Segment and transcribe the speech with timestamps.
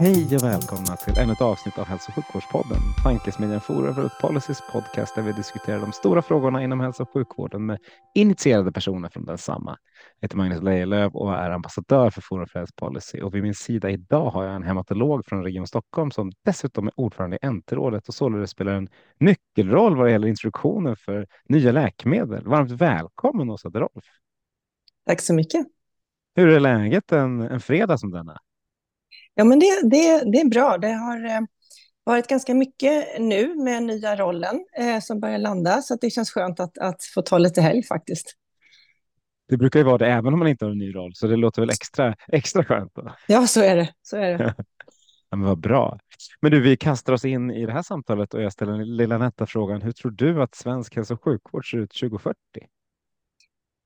[0.00, 2.78] Hej och välkomna till ännu ett avsnitt av Hälso och sjukvårdspodden.
[3.02, 7.66] Tankesmedjan Forum för Policys podcast där vi diskuterar de stora frågorna inom hälso och sjukvården
[7.66, 7.78] med
[8.14, 9.78] initierade personer från densamma.
[10.20, 13.54] Jag heter Magnus Lejelöw och är ambassadör för Forum för Health Policy och vid min
[13.54, 18.08] sida idag har jag en hematolog från Region Stockholm som dessutom är ordförande i NT-rådet
[18.08, 22.46] och således spelar en nyckelroll vad det gäller introduktionen för nya läkemedel.
[22.46, 24.04] Varmt välkommen Åsa Drolf.
[25.06, 25.66] Tack så mycket.
[26.34, 28.40] Hur är läget en, en fredag som denna?
[29.34, 30.78] Ja, men det, det, det är bra.
[30.78, 31.40] Det har eh,
[32.04, 36.60] varit ganska mycket nu med nya rollen eh, som börjar landa, så det känns skönt
[36.60, 38.36] att, att få ta lite helg faktiskt.
[39.48, 41.36] Det brukar ju vara det även om man inte har en ny roll, så det
[41.36, 42.92] låter väl extra, extra skönt.
[42.94, 43.14] Då.
[43.28, 43.88] Ja, så är det.
[44.02, 44.54] Så är det.
[45.30, 45.98] ja, men vad bra.
[46.40, 49.18] Men du, vi kastar oss in i det här samtalet och jag ställer den lilla
[49.18, 49.82] nätta frågan.
[49.82, 52.36] Hur tror du att svensk hälso och sjukvård ser ut 2040?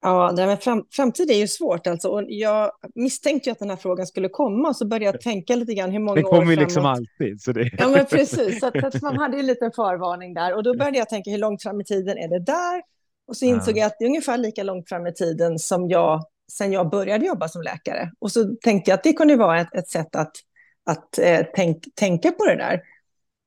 [0.06, 2.08] Ja, det med fram, framtid är ju svårt alltså.
[2.08, 5.74] Och jag misstänkte ju att den här frågan skulle komma så började jag tänka lite
[5.74, 6.16] grann hur många år.
[6.16, 7.40] Det kommer ju liksom alltid.
[7.40, 7.70] Så det...
[7.78, 8.60] Ja, men precis.
[8.60, 10.54] Så att, att man hade ju en liten förvarning där.
[10.54, 12.82] Och då började jag tänka hur långt fram i tiden är det där?
[13.28, 13.80] Och så insåg ja.
[13.80, 17.26] jag att det är ungefär lika långt fram i tiden som jag, sen jag började
[17.26, 18.10] jobba som läkare.
[18.18, 20.32] Och så tänkte jag att det kunde vara ett, ett sätt att,
[20.86, 22.80] att eh, tänk, tänka på det där.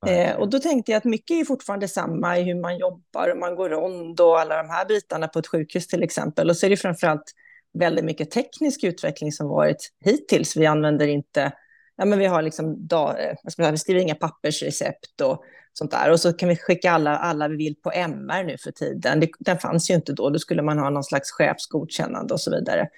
[0.06, 3.38] Eh, och då tänkte jag att mycket är fortfarande samma i hur man jobbar och
[3.38, 6.50] man går rond och alla de här bitarna på ett sjukhus till exempel.
[6.50, 7.34] Och så är det framförallt
[7.80, 10.58] väldigt mycket teknisk utveckling som varit hittills.
[10.58, 11.52] Vi använder inte,
[11.96, 13.16] ja men vi har liksom, dag,
[13.56, 15.44] säga, vi skriver inga pappersrecept och
[15.74, 16.12] sånt där.
[16.12, 19.20] Och så kan vi skicka alla, alla vi vill på MR nu för tiden.
[19.20, 22.52] Det, den fanns ju inte då, då skulle man ha någon slags chefsgodkännande och så
[22.52, 22.90] vidare.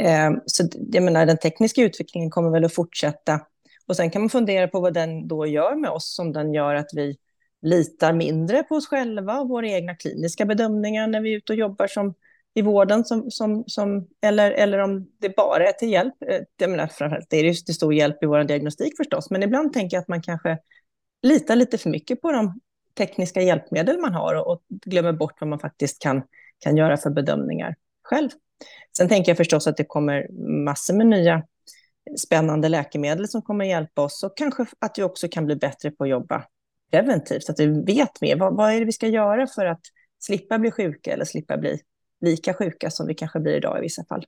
[0.00, 3.40] Eh, så jag menar, den tekniska utvecklingen kommer väl att fortsätta
[3.86, 6.74] och sen kan man fundera på vad den då gör med oss, om den gör
[6.74, 7.16] att vi
[7.62, 11.58] litar mindre på oss själva och våra egna kliniska bedömningar när vi är ute och
[11.58, 12.14] jobbar som,
[12.54, 16.14] i vården, som, som, som, eller, eller om det bara är till hjälp.
[16.26, 19.42] Eh, jag menar, framförallt det är det till stor hjälp i vår diagnostik förstås, men
[19.42, 20.58] ibland tänker jag att man kanske
[21.22, 22.60] litar lite för mycket på de
[22.98, 26.22] tekniska hjälpmedel man har och, och glömmer bort vad man faktiskt kan,
[26.58, 28.30] kan göra för bedömningar själv.
[28.96, 30.28] Sen tänker jag förstås att det kommer
[30.64, 31.42] massor med nya
[32.18, 36.04] spännande läkemedel som kommer hjälpa oss och kanske att vi också kan bli bättre på
[36.04, 36.44] att jobba
[36.90, 38.36] preventivt, så att vi vet mer.
[38.36, 39.80] Vad, vad är det vi ska göra för att
[40.18, 41.80] slippa bli sjuka eller slippa bli
[42.20, 44.24] lika sjuka som vi kanske blir idag i vissa fall.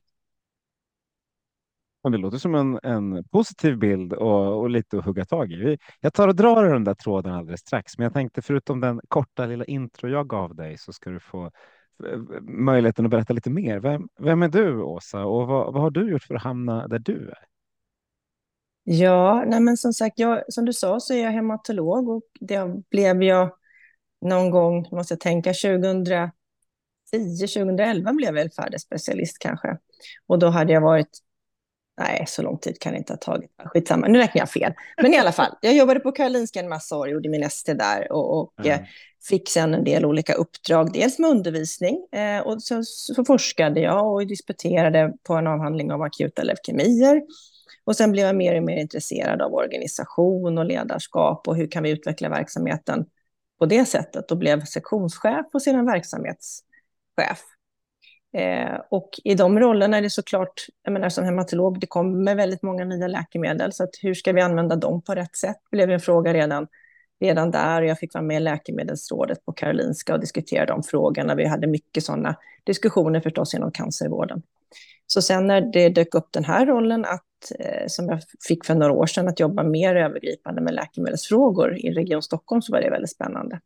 [2.11, 5.77] Det låter som en, en positiv bild och, och, lite att hugga tag i.
[5.99, 9.01] Jag tar och drar i den där tråden alldeles strax, men jag tänkte förutom den
[9.07, 13.49] korta lilla intro jag gav dig så ska du få eh, möjligheten att berätta lite
[13.49, 13.79] mer.
[13.79, 16.99] Vem, vem är du, Åsa, och vad, vad har du gjort för att hamna där
[16.99, 17.45] du är?
[18.89, 22.89] Ja, nej men som sagt, jag, som du sa så är jag hematolog och det
[22.89, 23.51] blev jag
[24.21, 26.31] någon gång, måste jag tänka, 2010,
[27.39, 29.77] 2011 blev jag väl färdig specialist kanske.
[30.27, 31.09] Och då hade jag varit,
[32.01, 34.73] nej så lång tid kan det inte ha tagit, skitsamma, nu räknar jag fel.
[35.01, 38.11] Men i alla fall, jag jobbade på Karolinska en massa år, gjorde min ST där
[38.11, 38.85] och, och mm.
[39.29, 44.13] fick sen en del olika uppdrag, dels med undervisning eh, och så, så forskade jag
[44.13, 47.21] och disputerade på en avhandling av akuta leukemier.
[47.87, 51.83] Och sen blev jag mer och mer intresserad av organisation och ledarskap och hur kan
[51.83, 53.05] vi utveckla verksamheten
[53.59, 57.43] på det sättet och blev sektionschef och sedan verksamhetschef.
[58.37, 62.63] Eh, och i de rollerna är det såklart, jag menar som hematolog, det kommer väldigt
[62.63, 65.57] många nya läkemedel, så att hur ska vi använda dem på rätt sätt?
[65.71, 66.67] Det blev en fråga redan,
[67.19, 71.35] redan där och jag fick vara med i läkemedelsrådet på Karolinska och diskutera de frågorna.
[71.35, 74.41] Vi hade mycket sådana diskussioner förstås inom cancervården.
[75.07, 77.23] Så sen när det dök upp den här rollen, att,
[77.87, 82.21] som jag fick för några år sedan, att jobba mer övergripande med läkemedelsfrågor i Region
[82.21, 83.59] Stockholm, så var det väldigt spännande.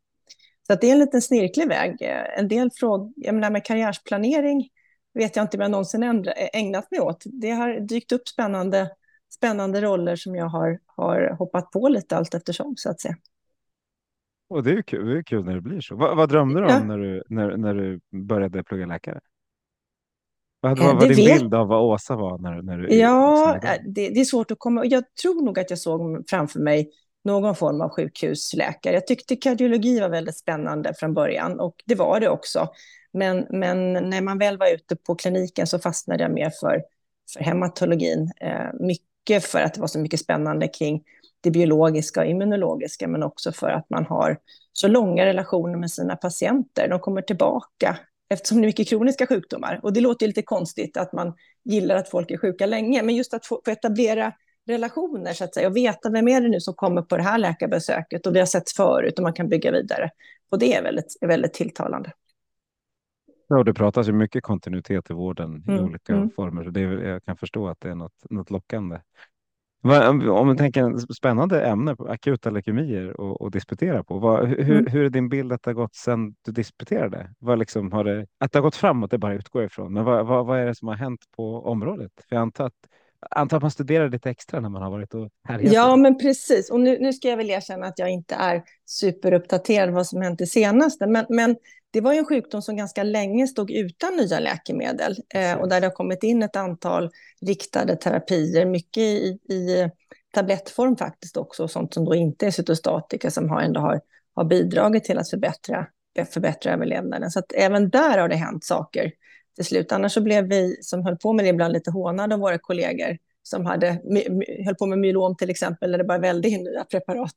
[0.68, 2.02] Så att det är en liten snirklig väg.
[2.02, 4.70] Eh, en del frågor, jag menar med karriärsplanering,
[5.14, 7.24] vet jag inte om jag någonsin ändra, ägnat mig åt.
[7.26, 8.90] Det har dykt upp spännande,
[9.34, 13.16] spännande roller som jag har, har hoppat på lite allt eftersom, så att säga.
[14.50, 15.96] Och det är kul, det är kul när det blir så.
[15.96, 16.84] Vad, vad drömde du om ja.
[16.84, 19.20] när, du, när, när du började plugga läkare?
[20.62, 21.40] Vad var, var din vet...
[21.40, 22.38] bild av vad Åsa var?
[22.38, 23.94] När, när du, ja, liksom...
[23.94, 24.86] det, det, är svårt att komma...
[24.86, 26.92] Jag tror nog att jag såg framför mig
[27.24, 28.94] någon form av sjukhusläkare.
[28.94, 32.70] Jag tyckte kardiologi var väldigt spännande från början och det var det också.
[33.14, 36.84] Men, men när man väl var ute på kliniken så fastnade jag mer för,
[37.34, 38.32] för hematologin.
[38.42, 41.04] Eh, mycket för att det var så mycket spännande kring
[41.42, 44.38] det biologiska och immunologiska, men också för att man har
[44.74, 46.88] så långa relationer med sina patienter.
[46.90, 47.98] De kommer tillbaka
[48.32, 49.80] eftersom det är mycket kroniska sjukdomar.
[49.84, 51.34] Och det låter lite konstigt att man
[51.64, 54.34] gillar att folk är sjuka länge, men just att få, få etablera
[54.68, 57.38] relationer så att säga och veta vem är det nu som kommer på det här
[57.38, 60.10] läkarbesöket och vi har sett förut och man kan bygga vidare.
[60.52, 62.12] Och det är väldigt, väldigt tilltalande.
[63.48, 65.80] Ja, det pratas ju mycket kontinuitet i vården mm.
[65.80, 66.30] i olika mm.
[66.36, 66.64] former.
[66.64, 69.00] Så det jag kan förstå att det är något, något lockande.
[69.84, 74.20] Om man tänker spännande ämne, akuta leukemier och, och disputera på.
[74.20, 74.88] Vad, hur, mm.
[74.88, 77.34] hur är din bild att det har gått sedan du disputerade?
[77.40, 79.94] Vad liksom har det, att det har gått framåt, det bara utgår ifrån.
[79.94, 82.12] Men vad, vad, vad är det som har hänt på området?
[82.30, 82.74] För jag antar att
[83.30, 85.74] antar att man studerar lite extra när man har varit och härjat.
[85.74, 86.72] Ja, men precis.
[86.72, 90.40] Och nu, nu ska jag väl erkänna att jag inte är superuppdaterad vad som hänt
[90.40, 91.08] det senaste.
[91.08, 91.56] Men, men
[91.92, 95.82] det var ju en sjukdom som ganska länge stod utan nya läkemedel eh, och där
[95.82, 97.10] det har kommit in ett antal
[97.42, 99.90] riktade terapier, mycket i, i
[100.34, 104.02] tablettform faktiskt också, och sånt som då inte är cytostatika som har, ändå har,
[104.36, 105.88] har bidragit till att förbättra,
[106.34, 107.32] förbättra överlevnaden.
[107.32, 109.12] Så att även där har det hänt saker
[109.56, 109.92] till slut.
[109.92, 113.18] Annars så blev vi som höll på med det ibland lite hånade av våra kollegor
[113.44, 114.02] som hade,
[114.66, 117.36] höll på med myelom till exempel, där det bara välde in nya preparat.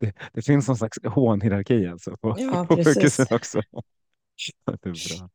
[0.00, 3.60] Det, det finns någon slags hånhierarki alltså på, ja, på sjukhusen också.
[4.64, 5.30] det är bra.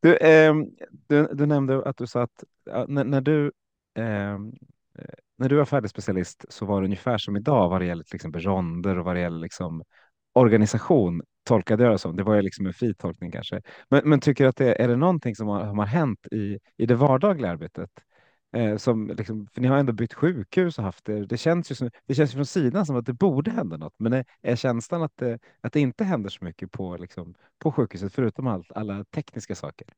[0.00, 0.54] Du, eh,
[1.06, 2.44] du, du, nämnde att du sa att
[2.88, 3.52] när, när du
[3.94, 4.38] eh,
[5.40, 8.14] när du var färdig specialist så var det ungefär som idag vad det gäller till
[8.14, 9.82] exempel ronder och vad det gäller liksom
[10.32, 12.16] organisation tolkade jag det som.
[12.16, 13.62] Det var ju liksom en fri tolkning kanske.
[13.88, 16.86] Men, men tycker att det är det någonting som har, som har hänt i, i
[16.86, 17.90] det vardagliga arbetet?
[18.56, 21.26] Eh, som liksom, för ni har ändå bytt sjukhus och haft det.
[21.26, 23.94] Det känns ju som, det känns ju från sidan som att det borde hända något,
[23.98, 27.72] men är, är känslan att det, att det inte händer så mycket på, liksom, på
[27.72, 29.88] sjukhuset förutom allt, alla tekniska saker?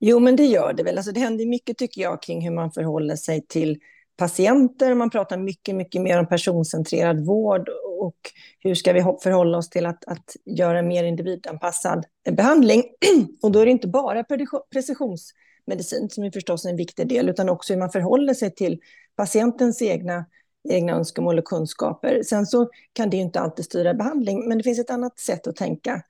[0.00, 0.96] Jo, men det gör det väl.
[0.96, 3.80] Alltså, det händer mycket tycker jag kring hur man förhåller sig till
[4.18, 4.94] patienter.
[4.94, 7.68] Man pratar mycket, mycket mer om personcentrerad vård
[7.98, 8.16] och
[8.60, 12.84] hur ska vi förhålla oss till att, att göra mer individanpassad behandling.
[13.42, 14.24] Och då är det inte bara
[14.72, 18.80] precisionsmedicin som är förstås en viktig del, utan också hur man förhåller sig till
[19.16, 20.24] patientens egna,
[20.68, 22.22] egna önskemål och kunskaper.
[22.22, 25.46] Sen så kan det ju inte alltid styra behandling, men det finns ett annat sätt
[25.46, 26.02] att tänka,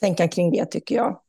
[0.00, 1.20] tänka kring det tycker jag.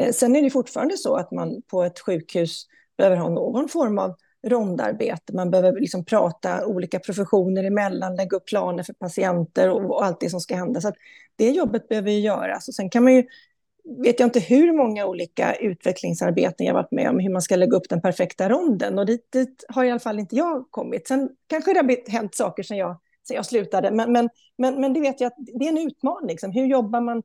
[0.00, 2.66] Eh, sen är det fortfarande så att man på ett sjukhus
[2.98, 4.14] behöver ha någon form av
[4.46, 5.32] rondarbete.
[5.32, 10.20] Man behöver liksom prata olika professioner emellan, lägga upp planer för patienter och, och allt
[10.20, 10.80] det som ska hända.
[10.80, 10.92] Så
[11.36, 12.68] det jobbet behöver ju göras.
[12.68, 13.24] Och sen kan man ju,
[14.02, 17.76] vet jag inte hur många olika utvecklingsarbeten jag varit med om, hur man ska lägga
[17.76, 18.98] upp den perfekta ronden.
[18.98, 21.08] Och dit, dit har i alla fall inte jag kommit.
[21.08, 22.96] Sen kanske det har hänt saker sen jag,
[23.28, 24.28] sen jag slutade, men, men,
[24.58, 26.28] men, men det vet jag att det är en utmaning.
[26.28, 26.52] Liksom.
[26.52, 27.22] Hur jobbar man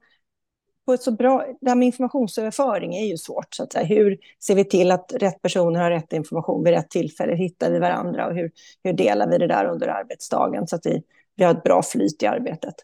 [0.86, 1.46] på ett så bra...
[1.62, 3.54] Det här med informationsöverföring är ju svårt.
[3.54, 3.86] Så att säga.
[3.86, 7.36] Hur ser vi till att rätt personer har rätt information vid rätt tillfälle?
[7.36, 8.52] Hittar vi varandra och hur,
[8.84, 11.04] hur delar vi det där under arbetsdagen så att vi,
[11.36, 12.76] vi har ett bra flyt i arbetet?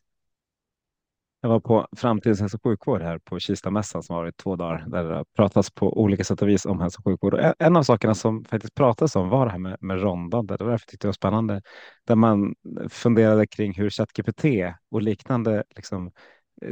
[1.44, 4.86] Jag var på Framtidens hälso och sjukvård här på Kistamässan som har varit två dagar
[4.88, 7.33] där det har pratats på olika sätt och vis om hälso och sjukvård.
[7.33, 10.57] Och en av sakerna som faktiskt pratades om var det här med, med rondande.
[10.57, 11.62] Det var därför tyckte jag var spännande.
[12.07, 12.56] Där man
[12.89, 14.45] funderade kring hur ChatGPT
[14.92, 16.12] och liknande liksom,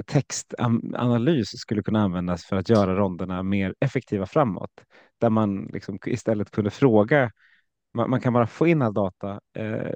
[0.05, 4.71] textanalys skulle kunna användas för att göra ronderna mer effektiva framåt.
[5.17, 7.31] Där man liksom istället kunde fråga,
[7.93, 9.91] man, man kan bara få in all data eh,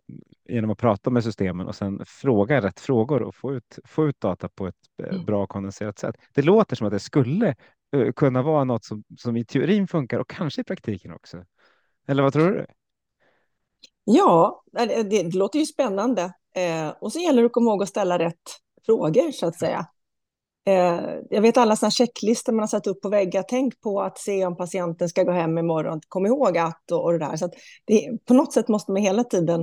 [0.50, 4.20] genom att prata med systemen och sen fråga rätt frågor och få ut, få ut
[4.20, 5.26] data på ett eh, mm.
[5.26, 6.16] bra kondenserat sätt.
[6.34, 7.56] Det låter som att det skulle
[7.96, 11.46] eh, kunna vara något som, som i teorin funkar och kanske i praktiken också.
[12.08, 12.66] Eller vad tror du?
[14.04, 16.34] Ja, det, det låter ju spännande.
[16.56, 19.88] Eh, och så gäller det att komma ihåg att ställa rätt frågor så att säga.
[20.66, 23.44] Eh, jag vet alla sådana checklistor man har satt upp på väggar.
[23.48, 26.02] Tänk på att se om patienten ska gå hem imorgon.
[26.08, 27.36] Kom ihåg att och, och det där.
[27.36, 27.50] Så
[27.86, 29.62] det, på något sätt måste man hela tiden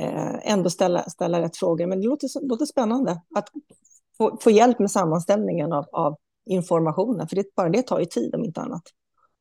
[0.00, 1.86] eh, ändå ställa, ställa rätt frågor.
[1.86, 3.48] Men det låter, låter spännande att
[4.18, 7.28] få, få hjälp med sammanställningen av, av informationen.
[7.28, 8.82] För det, bara det tar ju tid om inte annat.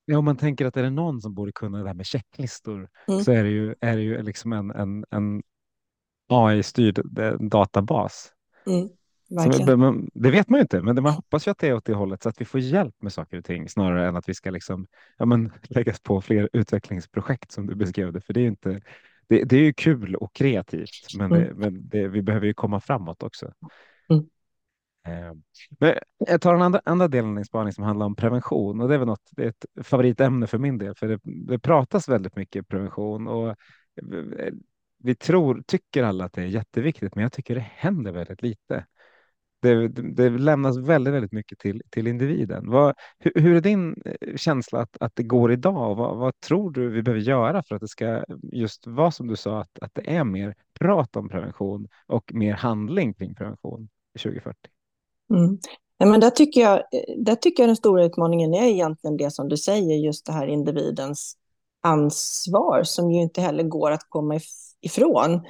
[0.05, 2.89] Ja, om man tänker att är det någon som borde kunna det här med checklistor
[3.07, 3.24] mm.
[3.24, 5.41] så är det ju, är det ju liksom en, en, en
[6.29, 8.31] AI-styrd eh, databas.
[8.65, 8.89] Mm.
[9.29, 11.93] Så, det vet man ju inte, men man hoppas ju att det är åt det
[11.93, 14.51] hållet så att vi får hjälp med saker och ting snarare än att vi ska
[14.51, 18.22] liksom, ja, men, läggas på fler utvecklingsprojekt som du beskrev det.
[18.22, 18.82] För det är inte,
[19.27, 21.48] det, det är ju kul och kreativt, men, mm.
[21.48, 23.53] det, men det, vi behöver ju komma framåt också.
[24.10, 24.25] Mm.
[25.08, 25.36] Eh,
[25.79, 28.93] men jag tar den andra, andra delen din spaning som handlar om prevention och det
[28.93, 32.36] är väl något, det är ett favoritämne för min del, för det, det pratas väldigt
[32.36, 33.55] mycket prevention och eh,
[35.03, 38.86] vi tror, tycker alla att det är jätteviktigt, men jag tycker det händer väldigt lite.
[39.62, 42.69] Det, det, lämnas väldigt, väldigt mycket till, till individen.
[42.69, 45.95] Vad, hur, hur, är din eh, känsla att, att det går idag?
[45.95, 49.36] Vad, vad, tror du vi behöver göra för att det ska just vara som du
[49.36, 53.89] sa, att, att det är mer prat om prevention och mer handling kring prevention
[54.24, 54.57] 2040?
[55.33, 55.57] Mm.
[55.98, 59.31] Ja, men där, tycker jag, eh, där tycker jag den stora utmaningen är egentligen det
[59.31, 61.38] som du säger, just det här individens
[61.83, 64.39] ansvar som ju inte heller går att komma
[64.81, 65.41] ifrån.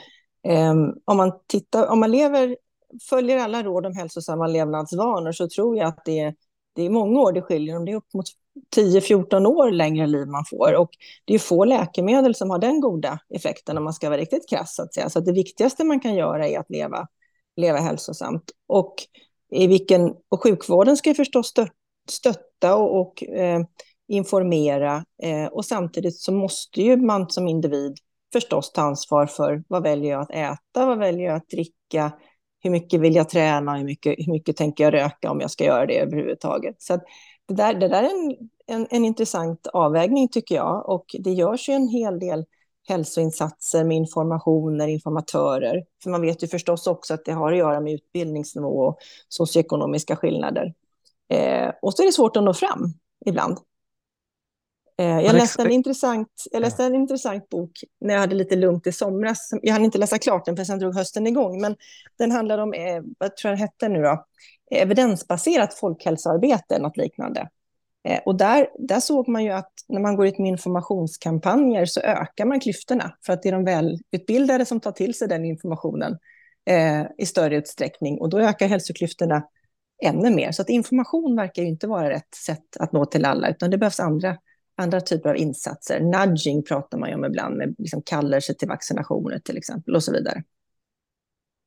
[0.48, 2.58] Ehm, om, man tittar, om man lever,
[3.10, 6.36] följer alla råd om hälsosamma levnadsvanor så tror jag att det är,
[6.76, 8.26] det är många år det skiljer, om det är upp mot
[8.76, 10.74] 10-14 år längre liv man får.
[10.74, 10.90] Och
[11.26, 14.76] det är få läkemedel som har den goda effekten om man ska vara riktigt krass.
[14.76, 15.10] Så, att säga.
[15.10, 17.08] så att det viktigaste man kan göra är att leva,
[17.56, 18.52] leva hälsosamt.
[18.68, 18.96] Och,
[19.52, 21.54] i vilken, och sjukvården ska förstås
[22.10, 23.62] stötta och, och eh,
[24.08, 25.06] informera.
[25.24, 27.98] Eh, och samtidigt så måste ju man som individ
[28.34, 32.12] förstås ta ansvar för vad väljer jag att äta, vad väljer jag att dricka,
[32.60, 35.64] hur mycket vill jag träna, hur mycket, hur mycket tänker jag röka om jag ska
[35.64, 36.82] göra det överhuvudtaget.
[36.82, 37.00] Så
[37.48, 41.70] det, där, det där är en, en, en intressant avvägning tycker jag och det görs
[41.70, 42.46] ju en hel del
[42.88, 45.84] hälsoinsatser med informationer, informatörer.
[46.04, 50.16] För man vet ju förstås också att det har att göra med utbildningsnivå och socioekonomiska
[50.16, 50.74] skillnader.
[51.30, 52.94] Eh, och så är det svårt att nå fram
[53.26, 53.58] ibland.
[54.98, 57.72] Eh, jag läste, en intressant, jag läste en intressant bok
[58.02, 59.50] när jag hade lite lugnt i somras.
[59.62, 61.62] Jag hann inte läsa klart den för sen drog hösten igång.
[61.62, 61.76] Men
[62.18, 64.26] den handlar om, eh, vad tror jag den hette nu då?
[64.72, 67.50] Evidensbaserat folkhälsoarbete, något liknande.
[68.08, 72.00] Eh, och där, där såg man ju att när man går ut med informationskampanjer så
[72.00, 73.16] ökar man klyftorna.
[73.26, 76.18] För att det är de välutbildade som tar till sig den informationen
[76.66, 78.22] eh, i större utsträckning.
[78.22, 79.44] Och då ökar hälsoklyftorna
[80.04, 80.52] ännu mer.
[80.52, 83.78] Så att information verkar ju inte vara rätt sätt att nå till alla, utan det
[83.78, 84.38] behövs andra
[84.84, 86.00] andra typer av insatser.
[86.00, 90.12] Nudging pratar man ju om ibland, med liksom kallelse till vaccinationer till exempel och så
[90.12, 90.44] vidare.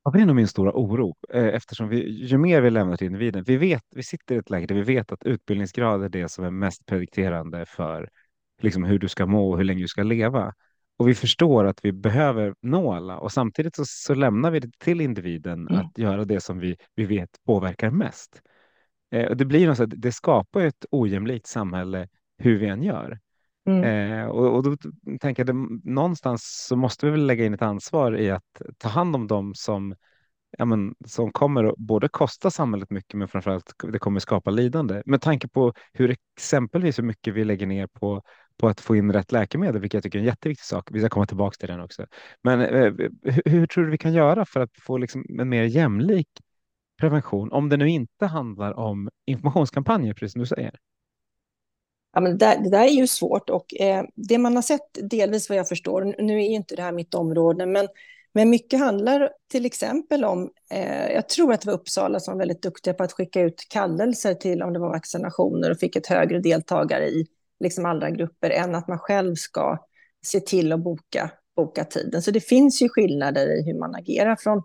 [0.04, 3.06] Ja, det är nog min stora oro eh, eftersom vi, ju mer vi lämnar till
[3.06, 6.28] individen, vi vet, vi sitter i ett läge där vi vet att utbildningsgrad är det
[6.28, 8.08] som är mest predikterande för
[8.62, 10.54] liksom, hur du ska må och hur länge du ska leva.
[10.96, 14.78] Och vi förstår att vi behöver nå alla och samtidigt så, så lämnar vi det
[14.78, 15.80] till individen mm.
[15.80, 18.42] att göra det som vi, vi vet påverkar mest.
[19.10, 22.08] Eh, och det blir något det skapar ett ojämlikt samhälle
[22.38, 23.18] hur vi än gör.
[23.66, 23.84] Mm.
[23.84, 24.76] Eh, och, och, då
[25.20, 28.88] tänker jag att någonstans så måste vi väl lägga in ett ansvar i att ta
[28.88, 29.94] hand om dem som,
[30.58, 35.02] ja, men, som kommer att både kosta samhället mycket men framförallt det kommer skapa lidande.
[35.06, 38.22] Med tanke på hur exempelvis hur mycket vi lägger ner på,
[38.56, 40.88] på att få in rätt läkemedel, vilket jag tycker är en jätteviktig sak.
[40.92, 42.06] Vi ska komma tillbaka till den också.
[42.42, 45.64] Men eh, hur, hur, tror du vi kan göra för att få liksom en mer
[45.64, 46.28] jämlik
[47.00, 50.78] prevention om det nu inte handlar om informationskampanjer, precis som du säger?
[52.16, 55.10] Ja, men det, där, det där är ju svårt och eh, det man har sett,
[55.10, 57.88] delvis vad jag förstår, nu är ju inte det här mitt område, men,
[58.32, 62.38] men mycket handlar till exempel om, eh, jag tror att det var Uppsala som var
[62.38, 66.06] väldigt duktiga på att skicka ut kallelser till om det var vaccinationer och fick ett
[66.06, 67.26] högre deltagare i
[67.60, 69.78] liksom andra grupper än att man själv ska
[70.26, 72.22] se till att boka, boka tiden.
[72.22, 74.62] Så det finns ju skillnader i hur man agerar från,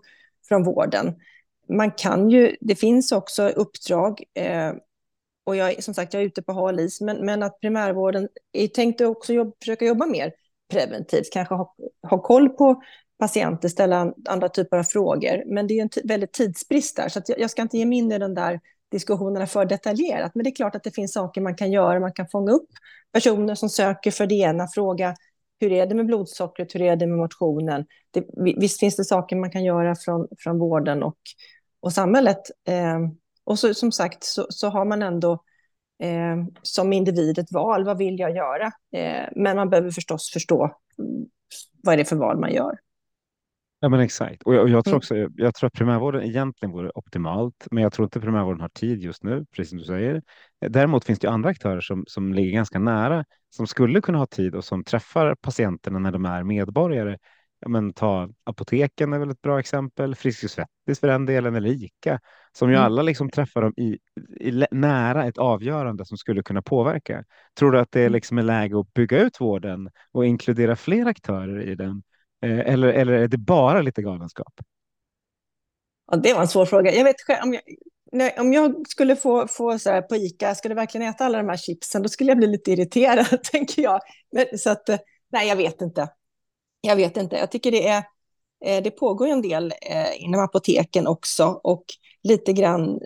[0.48, 1.14] från vården.
[1.68, 4.72] Man kan ju, det finns också uppdrag eh,
[5.44, 8.68] och jag, som sagt, jag är ute på hal is, men, men att primärvården är
[8.68, 10.32] tänkt att också jobba, försöka jobba mer
[10.72, 11.74] preventivt, kanske ha,
[12.10, 12.82] ha koll på
[13.18, 15.42] patienter, ställa andra typer av frågor.
[15.46, 18.12] Men det är en väldigt tidsbrist där, så jag, jag, ska inte ge mig in
[18.12, 20.34] i den där diskussionerna för detaljerat.
[20.34, 22.00] Men det är klart att det finns saker man kan göra.
[22.00, 22.68] Man kan fånga upp
[23.12, 25.16] personer som söker för det ena, fråga
[25.62, 27.86] hur är det med blodsockret, hur är det med motionen?
[28.10, 28.24] Det,
[28.56, 31.18] visst finns det saker man kan göra från, från vården och,
[31.80, 32.40] och samhället.
[32.68, 32.98] Eh,
[33.44, 35.32] och så, som sagt så, så har man ändå
[36.02, 37.84] eh, som individ ett val.
[37.84, 38.66] Vad vill jag göra?
[38.96, 40.64] Eh, men man behöver förstås förstå
[40.98, 41.26] mm,
[41.82, 42.78] vad är det för val man gör.
[43.80, 44.42] Ja, men exakt.
[44.42, 44.98] Och jag, och jag tror mm.
[44.98, 48.68] också, jag, jag tror att primärvården egentligen vore optimalt, men jag tror inte primärvården har
[48.68, 50.22] tid just nu, precis som du säger.
[50.68, 54.54] Däremot finns det andra aktörer som, som ligger ganska nära, som skulle kunna ha tid
[54.54, 57.18] och som träffar patienterna när de är medborgare
[57.62, 61.54] ja, men ta apoteken är väl ett bra exempel, Frisk och Svettis för den delen,
[61.54, 62.20] eller ICA,
[62.52, 62.86] som ju mm.
[62.86, 63.98] alla liksom träffar dem i,
[64.40, 67.24] i, nära ett avgörande som skulle kunna påverka.
[67.58, 68.12] Tror du att det är mm.
[68.12, 72.02] liksom är läge att bygga ut vården och inkludera fler aktörer i den?
[72.44, 74.52] Eh, eller, eller är det bara lite galenskap?
[76.06, 76.92] Ja, det var en svår fråga.
[76.92, 77.62] Jag vet om jag,
[78.12, 81.48] nej, om jag skulle få, få så här på ICA, skulle verkligen äta alla de
[81.48, 84.00] här chipsen, då skulle jag bli lite irriterad, tänker jag.
[84.32, 84.88] Men, så att,
[85.32, 86.08] nej, jag vet inte.
[86.84, 88.04] Jag vet inte, jag tycker det är,
[88.64, 91.84] eh, det pågår en del eh, inom apoteken också och
[92.22, 93.00] lite grann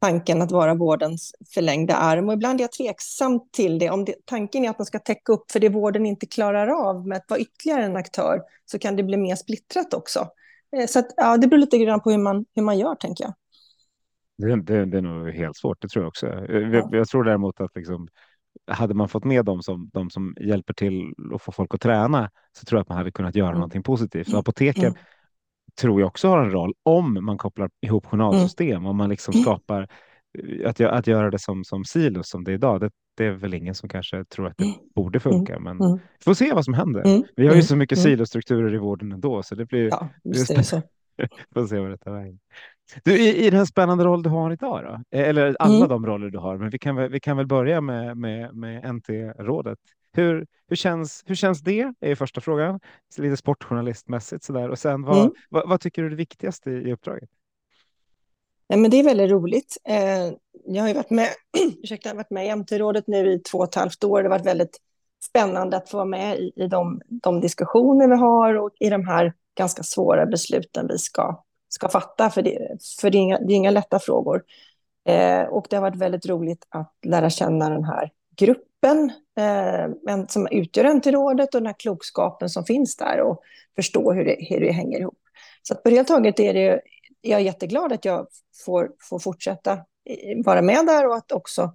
[0.00, 2.28] tanken att vara vårdens förlängda arm.
[2.28, 3.90] Och ibland är jag tveksam till det.
[3.90, 7.08] Om det, tanken är att man ska täcka upp för det vården inte klarar av
[7.08, 10.28] med att vara ytterligare en aktör, så kan det bli mer splittrat också.
[10.76, 13.24] Eh, så att, ja, det beror lite grann på hur man, hur man gör, tänker
[13.24, 13.34] jag.
[14.38, 16.26] Det, det, det är nog helt svårt, det tror jag också.
[16.26, 16.88] Jag, ja.
[16.92, 18.08] jag tror däremot att liksom,
[18.66, 22.30] hade man fått med dem som, de som hjälper till att få folk att träna
[22.52, 23.58] så tror jag att man hade kunnat göra mm.
[23.58, 24.30] någonting positivt.
[24.30, 24.96] Så apoteken mm.
[25.80, 28.86] tror jag också har en roll om man kopplar ihop journalsystem, mm.
[28.86, 29.42] om man liksom mm.
[29.42, 29.88] skapar
[30.64, 32.80] att, att göra det som, som silos som det är idag.
[32.80, 34.76] Det, det är väl ingen som kanske tror att det mm.
[34.94, 35.98] borde funka, men mm.
[36.18, 37.22] vi får se vad som händer.
[37.36, 39.88] Vi har ju så mycket silostrukturer i vården ändå, så det blir.
[39.88, 40.64] Ja, just det.
[40.64, 40.82] Så.
[41.54, 42.38] får se vad det tar vägen.
[43.04, 45.18] Du, i, i den spännande roll du har idag då?
[45.18, 45.88] Eh, eller alla mm.
[45.88, 48.94] de roller du har, men vi kan väl, vi kan väl börja med, med, med
[48.94, 49.78] NT-rådet.
[50.12, 51.94] Hur, hur, känns, hur känns det?
[52.00, 52.80] är första frågan.
[53.18, 54.68] Lite sportjournalistmässigt sådär.
[54.68, 55.32] Och sen vad, mm.
[55.48, 57.30] vad, vad, tycker du är det viktigaste i, i uppdraget?
[58.66, 59.76] Ja, men det är väldigt roligt.
[59.84, 60.32] Eh,
[60.66, 61.28] jag har ju varit med,
[61.82, 64.22] ursäkta, jag varit med i MT-rådet nu i två och ett halvt år.
[64.22, 64.78] Det har varit väldigt
[65.24, 69.06] spännande att få vara med i, i de, de diskussioner vi har och i de
[69.06, 73.52] här ganska svåra besluten vi ska ska fatta, för det, för det, är, inga, det
[73.52, 74.42] är inga lätta frågor.
[75.04, 80.48] Eh, och det har varit väldigt roligt att lära känna den här gruppen eh, som
[80.50, 83.42] utgör NT-rådet och den här klokskapen som finns där och
[83.76, 85.18] förstå hur det, hur det hänger ihop.
[85.62, 86.80] Så att på det taget är det,
[87.20, 88.26] jag är jätteglad att jag
[88.64, 91.74] får, får fortsätta eh, vara med där och att också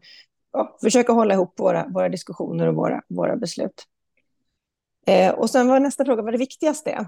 [0.53, 3.83] ja, försöka hålla ihop våra, våra diskussioner och våra, våra beslut.
[5.07, 7.05] Eh, och sen var nästa fråga vad det viktigaste är.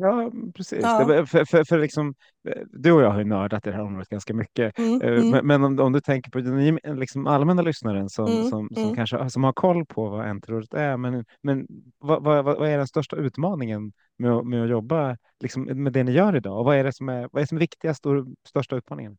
[0.00, 0.78] Ja, precis.
[0.82, 1.04] Ja.
[1.04, 2.14] Det, för, för, för liksom,
[2.48, 4.78] eh, du och jag har ju nördat i det här området ganska mycket.
[4.78, 5.30] Mm, eh, mm.
[5.30, 8.82] Men, men om, om, du tänker på den liksom allmänna lyssnaren som, mm, som, som
[8.82, 8.96] mm.
[8.96, 10.96] kanske som har koll på vad NT-rådet är.
[10.96, 11.66] Men, men
[11.98, 16.12] vad, vad, vad, är den största utmaningen med, med att jobba liksom, med det ni
[16.12, 16.58] gör idag?
[16.58, 19.16] Och vad är det som är, vad är, som viktigast och största utmaningen?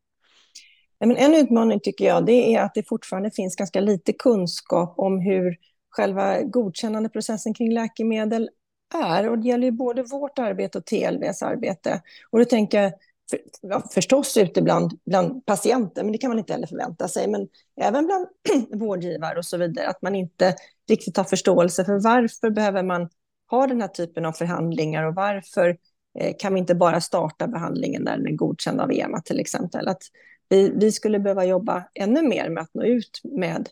[1.00, 5.18] Men en utmaning tycker jag det är att det fortfarande finns ganska lite kunskap om
[5.18, 5.56] hur
[5.90, 8.50] själva godkännandeprocessen kring läkemedel
[8.94, 9.28] är.
[9.28, 12.02] Och det gäller ju både vårt arbete och TLVs arbete.
[12.30, 12.92] Och då tänker jag
[13.30, 17.28] för, ja, förstås ute bland, bland patienter, men det kan man inte heller förvänta sig.
[17.28, 17.48] Men
[17.80, 18.26] även bland
[18.80, 20.54] vårdgivare och så vidare, att man inte
[20.88, 23.08] riktigt har förståelse för varför behöver man
[23.50, 25.76] ha den här typen av förhandlingar och varför
[26.18, 29.88] eh, kan vi inte bara starta behandlingen när den är godkänd av EMA till exempel.
[29.88, 30.02] Att
[30.48, 33.68] vi, vi skulle behöva jobba ännu mer med att nå ut med,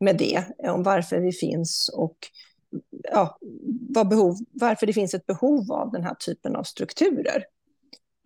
[0.00, 2.16] med det, eh, om varför vi finns och
[3.12, 3.38] ja,
[3.88, 7.44] vad behov, varför det finns ett behov av den här typen av strukturer.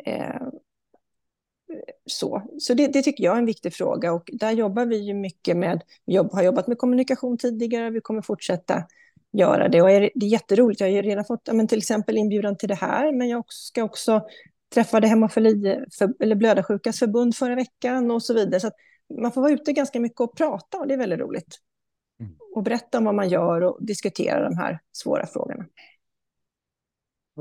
[0.04, 0.46] Eh,
[2.06, 5.14] så så det, det, tycker jag är en viktig fråga och där jobbar vi ju
[5.14, 8.84] mycket med, vi har jobbat med kommunikation tidigare, vi kommer fortsätta
[9.32, 10.80] göra det och är, det är jätteroligt.
[10.80, 13.84] Jag har ju redan fått men till exempel inbjudan till det här, men jag ska
[13.84, 14.26] också
[14.74, 18.60] träffade hemofili för, eller blödarsjukas förbund förra veckan och så vidare.
[18.60, 18.70] Så
[19.20, 21.58] man får vara ute ganska mycket och prata och det är väldigt roligt.
[22.20, 22.36] Mm.
[22.54, 25.64] Och berätta om vad man gör och diskutera de här svåra frågorna.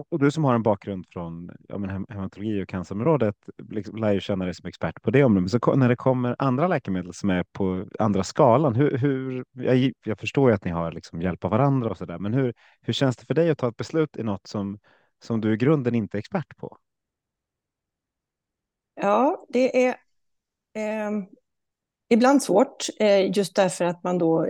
[0.09, 3.35] Och du som har en bakgrund från ja, men hematologi och cancerområdet
[3.69, 5.51] liksom, lär ju känna dig som expert på det området.
[5.51, 10.19] Så när det kommer andra läkemedel som är på andra skalan, hur, hur jag, jag,
[10.19, 12.93] förstår ju att ni har liksom hjälp av varandra och så där, men hur, hur
[12.93, 14.79] känns det för dig att ta ett beslut i något som,
[15.23, 16.77] som du i grunden inte är expert på?
[18.95, 19.95] Ja, det är
[20.73, 21.11] eh,
[22.09, 24.45] ibland svårt, eh, just därför att man då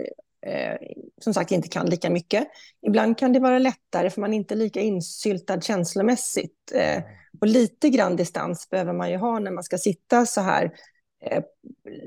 [0.45, 0.77] eh,
[1.21, 2.47] som sagt inte kan lika mycket.
[2.87, 6.71] Ibland kan det vara lättare för man är inte lika insyltad känslomässigt.
[6.73, 7.03] Eh,
[7.41, 10.71] och lite grann distans behöver man ju ha när man ska sitta så här,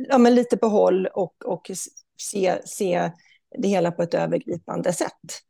[0.08, 1.70] ja, men lite på håll och, och
[2.20, 3.10] se, se
[3.58, 5.42] det hela på ett övergripande sätt.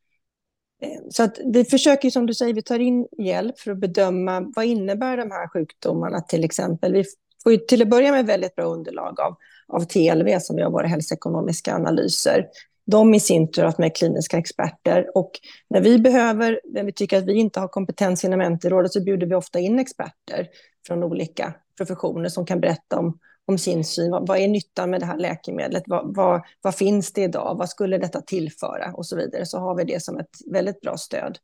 [1.11, 4.65] Så att vi försöker, som du säger, vi tar in hjälp för att bedöma vad
[4.65, 6.93] innebär de här sjukdomarna till exempel.
[6.93, 7.05] Vi
[7.43, 9.37] får ju till att börja med väldigt bra underlag av
[9.73, 12.47] av TLV som gör våra hälsoekonomiska analyser.
[12.87, 15.31] De i sin tur har med kliniska experter och
[15.71, 19.27] när vi behöver, när vi tycker att vi inte har kompetens inom NT-rådet så bjuder
[19.27, 20.49] vi ofta in experter
[20.87, 24.11] från olika professioner som kan berätta om, om sin syn.
[24.11, 25.83] Vad, vad är nyttan med det här läkemedlet?
[25.87, 27.57] Vad, vad, vad, finns det idag?
[27.59, 28.93] Vad skulle detta tillföra?
[28.95, 29.47] Och så vidare.
[29.47, 31.39] Så har vi det som ett väldigt bra stöd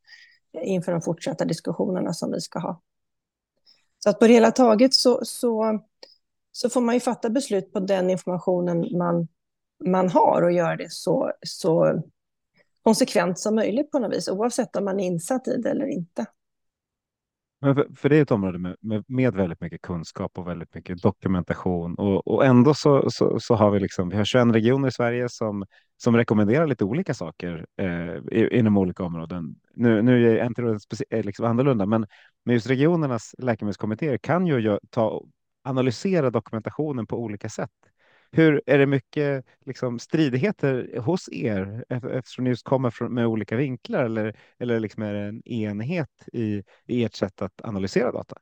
[0.62, 2.80] inför de fortsatta diskussionerna som vi ska ha.
[3.98, 5.80] Så att på det hela taget så, så
[6.56, 9.28] så får man ju fatta beslut på den informationen man,
[9.84, 12.02] man har och göra det så, så
[12.82, 16.26] konsekvent som möjligt på något vis, oavsett om man är insatt i det eller inte.
[17.60, 20.74] Men för, för det är ett område med, med, med, väldigt mycket kunskap och väldigt
[20.74, 24.88] mycket dokumentation och, och ändå så, så, så, har vi liksom, vi har 21 regioner
[24.88, 25.64] i Sverige som,
[25.96, 29.54] som rekommenderar lite olika saker eh, inom olika områden.
[29.74, 30.78] Nu, nu är inte det
[31.10, 32.06] eh, liksom annorlunda, men,
[32.44, 35.22] men just regionernas läkemedelskommittéer kan ju ta
[35.64, 37.70] analysera dokumentationen på olika sätt.
[38.30, 43.56] hur är det mycket liksom, stridigheter hos er eftersom ni just kommer från, med olika
[43.56, 48.36] vinklar eller, eller liksom är det en enhet i, i ert sätt att analysera data?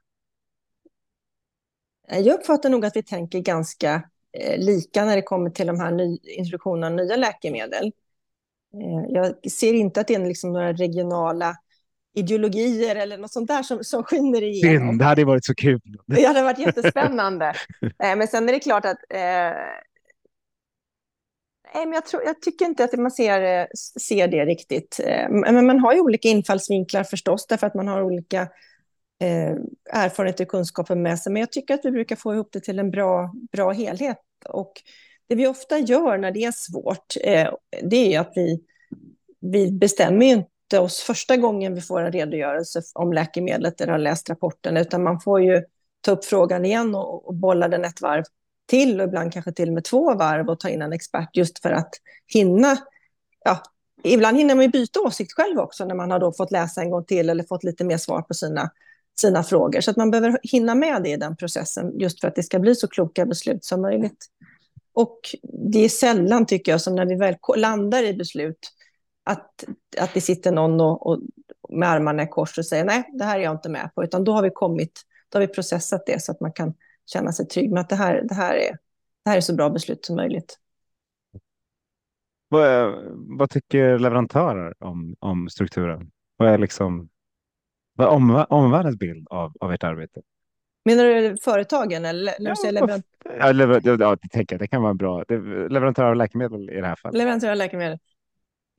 [2.08, 5.92] Jag uppfattar nog att vi tänker ganska eh, lika när det kommer till de här
[5.92, 7.92] ny, introduktionen av nya läkemedel.
[8.74, 11.56] Eh, jag ser inte att det är liksom några regionala
[12.14, 14.88] ideologier eller något sånt där som, som skiner igenom.
[14.88, 15.80] Synd, det hade varit så kul.
[16.06, 17.54] Det hade varit jättespännande.
[17.98, 19.56] men sen är det klart att eh,
[21.74, 23.66] Nej, men jag, tror, jag tycker inte att man ser, eh,
[24.00, 25.00] ser det riktigt.
[25.04, 28.42] Eh, men man har ju olika infallsvinklar förstås, därför att man har olika
[29.20, 29.56] eh,
[29.90, 31.32] erfarenheter och kunskaper med sig.
[31.32, 34.18] Men jag tycker att vi brukar få ihop det till en bra, bra helhet.
[34.48, 34.72] Och
[35.28, 37.48] det vi ofta gör när det är svårt, eh,
[37.82, 38.60] det är att vi,
[39.40, 44.30] vi bestämmer inte oss första gången vi får en redogörelse om läkemedlet eller har läst
[44.30, 45.62] rapporten, utan man får ju
[46.00, 48.24] ta upp frågan igen och, och bolla den ett varv
[48.66, 51.58] till och ibland kanske till och med två varv och ta in en expert just
[51.58, 51.90] för att
[52.26, 52.76] hinna.
[53.44, 53.62] Ja,
[54.04, 56.90] ibland hinner man ju byta åsikt själv också när man har då fått läsa en
[56.90, 58.70] gång till eller fått lite mer svar på sina,
[59.20, 59.80] sina frågor.
[59.80, 62.58] Så att man behöver hinna med det i den processen just för att det ska
[62.58, 64.26] bli så kloka beslut som möjligt.
[64.94, 65.18] Och
[65.72, 68.58] det är sällan, tycker jag, som när vi väl landar i beslut,
[69.24, 69.64] att,
[69.98, 71.20] att det sitter någon och, och
[71.68, 74.24] med armarna i kors och säger nej, det här är jag inte med på, utan
[74.24, 76.74] då har vi kommit, då har vi processat det så att man kan
[77.06, 78.76] känna sig trygg med att det här, det här, är,
[79.24, 80.58] det här är så bra beslut som möjligt.
[82.48, 82.94] Vad,
[83.38, 86.10] vad tycker leverantörer om, om strukturen?
[86.36, 87.08] Vad är, liksom,
[87.94, 90.20] vad är om, omvärldens bild av, av ert arbete?
[90.84, 93.06] Menar du företagen eller när du säger leverant
[93.38, 95.24] ja, lever, ja, det, tänker jag, det kan vara bra.
[95.28, 97.18] Det, leverantörer av läkemedel i det här fallet.
[97.18, 97.98] Leverantörer av läkemedel.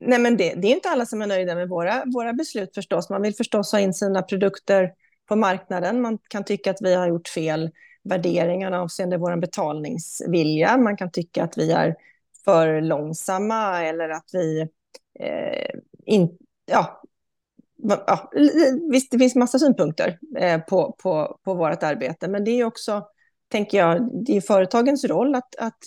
[0.05, 3.09] Nej, men det, det är inte alla som är nöjda med våra, våra beslut förstås.
[3.09, 4.91] Man vill förstås ha in sina produkter
[5.27, 6.01] på marknaden.
[6.01, 7.71] Man kan tycka att vi har gjort fel
[8.03, 10.77] värderingar avseende vår betalningsvilja.
[10.77, 11.95] Man kan tycka att vi är
[12.45, 14.61] för långsamma eller att vi
[15.19, 16.35] eh, inte...
[16.65, 17.01] Ja,
[17.87, 18.31] ja,
[18.91, 23.07] visst, det finns massa synpunkter eh, på, på, på vårt arbete, men det är också,
[23.47, 25.83] tänker jag, det är företagens roll att, att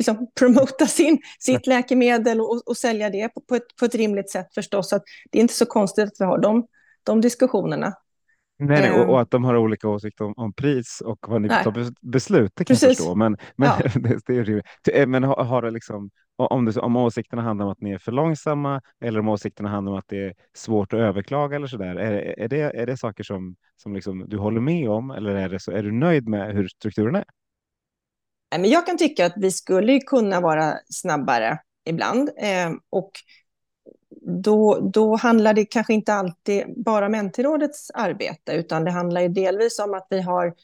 [0.00, 4.30] liksom promota sin, sitt läkemedel och, och sälja det på, på, ett, på ett rimligt
[4.30, 4.92] sätt förstås.
[4.92, 6.66] Att det är inte så konstigt att vi har de,
[7.04, 7.94] de diskussionerna.
[8.58, 11.48] Nej, nej och, och, att de har olika åsikter om, om pris och vad ni
[11.48, 11.64] nej.
[11.64, 12.88] tar beslut, det kan Precis.
[12.88, 13.14] jag förstå.
[13.14, 13.88] Men, men, ja.
[14.00, 17.72] det, det är eh, men har, har det liksom, om, det, om åsikterna handlar om
[17.72, 21.00] att ni är för långsamma eller om åsikterna handlar om att det är svårt att
[21.00, 21.96] överklaga eller så där.
[21.96, 25.48] Är, är, det, är det saker som, som liksom du håller med om eller är,
[25.48, 27.24] det så, är du nöjd med hur strukturen är?
[28.50, 32.30] Eh, men jag kan tycka att vi skulle kunna vara snabbare ibland.
[32.36, 33.12] Eh, och
[34.22, 39.28] då, då handlar det kanske inte alltid bara om NT-rådets arbete, utan det handlar ju
[39.28, 40.54] delvis om att vi har,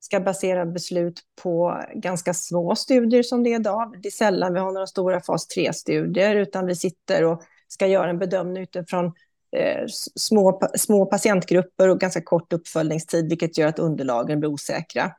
[0.00, 3.98] ska basera beslut på ganska små studier som det är idag.
[4.02, 8.10] Det är sällan vi har några stora fas 3-studier, utan vi sitter och ska göra
[8.10, 9.12] en bedömning utifrån
[9.56, 15.12] eh, små, små patientgrupper och ganska kort uppföljningstid, vilket gör att underlagen blir osäkra.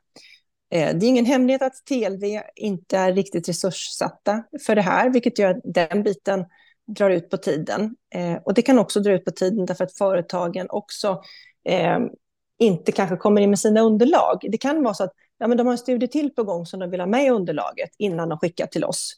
[0.70, 5.38] Eh, det är ingen hemlighet att TLV inte är riktigt resurssatta för det här, vilket
[5.38, 6.44] gör att den biten
[6.86, 7.96] drar ut på tiden.
[8.14, 11.22] Eh, och det kan också dra ut på tiden därför att företagen också
[11.64, 11.98] eh,
[12.58, 14.38] inte kanske kommer in med sina underlag.
[14.42, 16.80] Det kan vara så att ja, men de har en studie till på gång som
[16.80, 19.14] de vill ha med i underlaget innan de skickar till oss.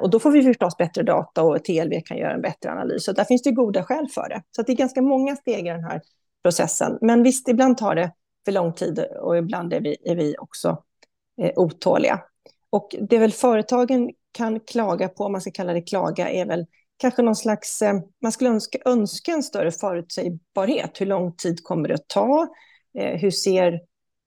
[0.00, 3.04] Och då får vi förstås bättre data och TLV kan göra en bättre analys.
[3.04, 4.42] Så där finns det goda skäl för det.
[4.56, 6.00] Så det är ganska många steg i den här
[6.42, 6.98] processen.
[7.00, 8.12] Men visst, ibland tar det
[8.44, 10.82] för lång tid och ibland är vi, är vi också
[11.42, 12.22] eh, otåliga.
[12.70, 16.66] Och det väl företagen kan klaga på, om man ska kalla det klaga, är väl
[16.96, 21.00] kanske någon slags, eh, man skulle önska, önska en större förutsägbarhet.
[21.00, 22.48] Hur lång tid kommer det att ta?
[22.98, 23.80] Eh, hur ser,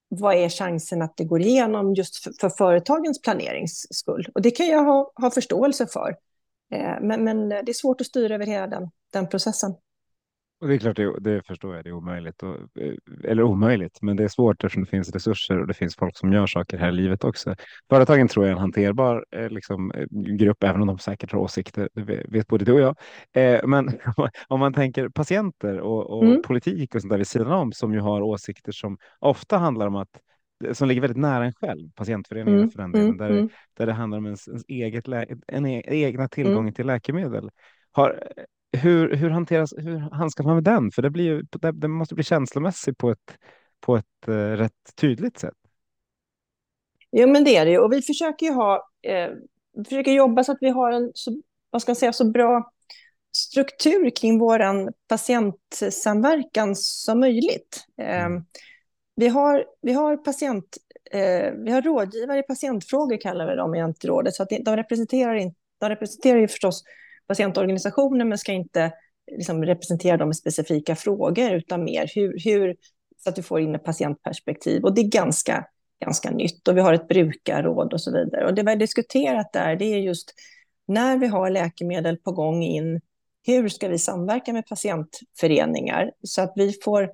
[0.08, 4.28] vad är chansen att det går igenom just för, för företagens planerings skull?
[4.36, 6.16] Och det kan jag ha, ha förståelse för.
[6.74, 9.76] Eh, men, men det är svårt att styra över hela den, den processen.
[10.64, 12.44] Och det är klart, det, det förstår jag, det är omöjligt.
[12.44, 15.96] Och, eh, eller omöjligt, men det är svårt eftersom det finns resurser och det finns
[15.96, 17.56] folk som gör saker här i livet också.
[17.90, 21.40] Företagen tror jag är en hanterbar eh, liksom, eh, grupp, även om de säkert har
[21.40, 21.90] åsikter.
[21.94, 22.96] Det vet både du och jag.
[23.34, 24.00] Eh, men
[24.48, 26.42] om man tänker patienter och, och mm.
[26.42, 29.96] politik och sånt där vid sidan om som ju har åsikter som ofta handlar om
[29.96, 30.20] att
[30.72, 33.50] som ligger väldigt nära en själv, patientföreningen mm, för den delen, mm, där, mm.
[33.78, 35.08] där det handlar om ens, ens eget
[35.48, 36.74] en e egna tillgången mm.
[36.74, 37.50] till läkemedel.
[37.92, 38.24] Har,
[38.78, 40.92] hur, hur, hanteras, hur handskas man med den?
[40.92, 43.38] För det, blir ju, det, det måste bli känslomässigt på ett,
[43.80, 45.54] på ett uh, rätt tydligt sätt.
[47.12, 49.30] Jo, men det är det Och vi försöker ha, eh,
[49.78, 52.72] vi försöker jobba så att vi har en så, vad ska säga, så bra
[53.36, 57.86] struktur kring vår patientsamverkan som möjligt.
[57.98, 58.30] Eh,
[59.16, 60.78] vi, har, vi har patient
[61.12, 64.36] eh, vi har rådgivare i patientfrågor, kallar vi dem i Antirådet.
[64.36, 66.84] Så att de, representerar in, de representerar ju förstås
[67.28, 68.92] patientorganisationer, men ska inte
[69.32, 72.76] liksom, representera dem i specifika frågor, utan mer hur, hur,
[73.18, 74.84] så att du får in ett patientperspektiv.
[74.84, 75.66] Och det är ganska,
[76.06, 76.68] ganska nytt.
[76.68, 78.46] Och vi har ett brukarråd och så vidare.
[78.46, 80.34] Och det vi har diskuterat där, det är just
[80.86, 83.02] när vi har läkemedel på gång in,
[83.46, 87.12] hur ska vi samverka med patientföreningar så att vi får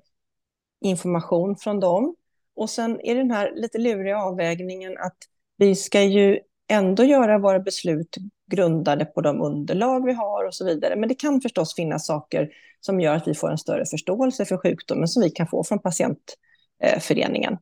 [0.82, 2.16] information från dem
[2.56, 5.18] och sen är det den här lite luriga avvägningen att
[5.58, 8.18] vi ska ju ändå göra våra beslut
[8.50, 10.96] grundade på de underlag vi har och så vidare.
[10.96, 14.58] Men det kan förstås finnas saker som gör att vi får en större förståelse för
[14.58, 17.58] sjukdomen som vi kan få från patientföreningen.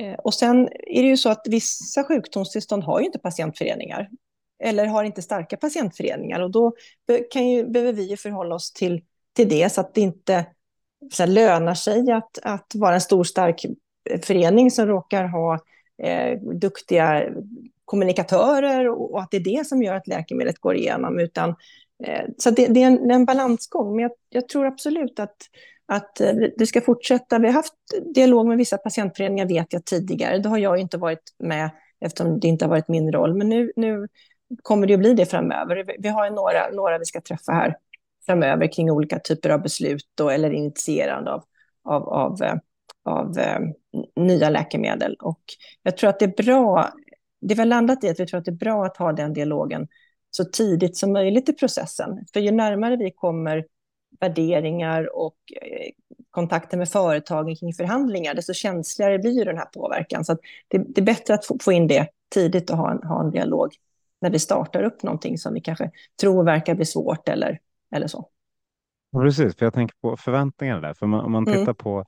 [0.00, 4.08] Eh, och sen är det ju så att vissa sjukdomstillstånd har ju inte patientföreningar
[4.64, 6.72] eller har inte starka patientföreningar och då
[7.30, 10.46] kan ju, behöver vi ju förhålla oss till, till det så att det inte
[11.12, 15.58] så här, lönar sig att, att vara en stor stark eh, förening som råkar ha
[16.02, 17.24] eh, duktiga
[17.88, 21.18] kommunikatörer och, och, att det är det som gör att läkemedlet går igenom.
[21.18, 21.54] Utan,
[22.04, 25.36] eh, så det, det, är en, en balansgång, men jag, jag, tror absolut att,
[25.86, 27.38] att eh, det ska fortsätta.
[27.38, 27.74] Vi har haft
[28.14, 30.38] dialog med vissa patientföreningar, vet jag tidigare.
[30.38, 31.70] Det har jag inte varit med
[32.00, 33.34] eftersom det inte har varit min roll.
[33.34, 34.08] Men nu, nu
[34.62, 35.94] kommer det att bli det framöver.
[35.98, 37.76] Vi har några, några vi ska träffa här
[38.26, 41.44] framöver kring olika typer av beslut då, eller initierande av,
[41.84, 42.54] av, av, eh,
[43.04, 43.60] av eh,
[44.16, 45.16] nya läkemedel.
[45.20, 45.40] Och
[45.82, 46.92] jag tror att det är bra,
[47.40, 49.32] det vi har landat i att vi tror att det är bra att ha den
[49.32, 49.88] dialogen
[50.30, 52.26] så tidigt som möjligt i processen.
[52.32, 53.66] För ju närmare vi kommer
[54.20, 55.90] värderingar och eh,
[56.30, 60.24] kontakter med företagen kring förhandlingar, desto känsligare blir den här påverkan.
[60.24, 60.36] Så
[60.68, 63.30] det, det, är bättre att få, få, in det tidigt och ha en, ha en
[63.30, 63.74] dialog
[64.20, 67.58] när vi startar upp någonting som vi kanske tror verkar bli svårt eller,
[67.94, 68.28] eller så.
[69.10, 70.94] Ja, precis, för jag tänker på förväntningarna där.
[70.94, 71.74] För man, om man tittar mm.
[71.74, 72.04] på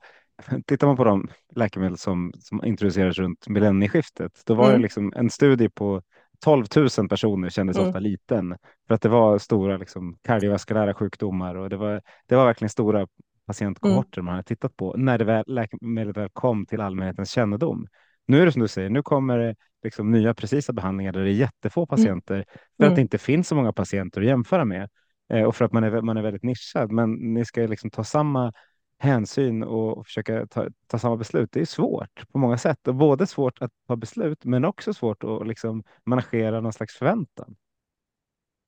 [0.67, 4.75] Tittar man på de läkemedel som, som introducerades runt millennieskiftet, då var mm.
[4.75, 6.01] det liksom en studie på
[6.43, 6.65] 12
[6.97, 7.87] 000 personer kändes mm.
[7.87, 12.45] ofta liten för att det var stora liksom, kardiovaskulära sjukdomar och det var, det var
[12.45, 13.07] verkligen stora
[13.47, 14.25] patientkohorter mm.
[14.25, 17.87] man hade tittat på när det väl, läkemedlet väl kom till allmänhetens kännedom.
[18.27, 21.29] Nu är det som du säger, nu kommer det liksom nya precisa behandlingar där det
[21.29, 21.87] är jättefå mm.
[21.87, 22.45] patienter mm.
[22.77, 22.95] för att mm.
[22.95, 24.89] det inte finns så många patienter att jämföra med
[25.33, 26.91] eh, och för att man är, man är väldigt nischad.
[26.91, 28.53] Men ni ska liksom ta samma
[29.01, 31.49] hänsyn och försöka ta, ta samma beslut.
[31.51, 35.23] Det är svårt på många sätt och både svårt att ta beslut, men också svårt
[35.23, 37.55] att liksom managera någon slags förväntan.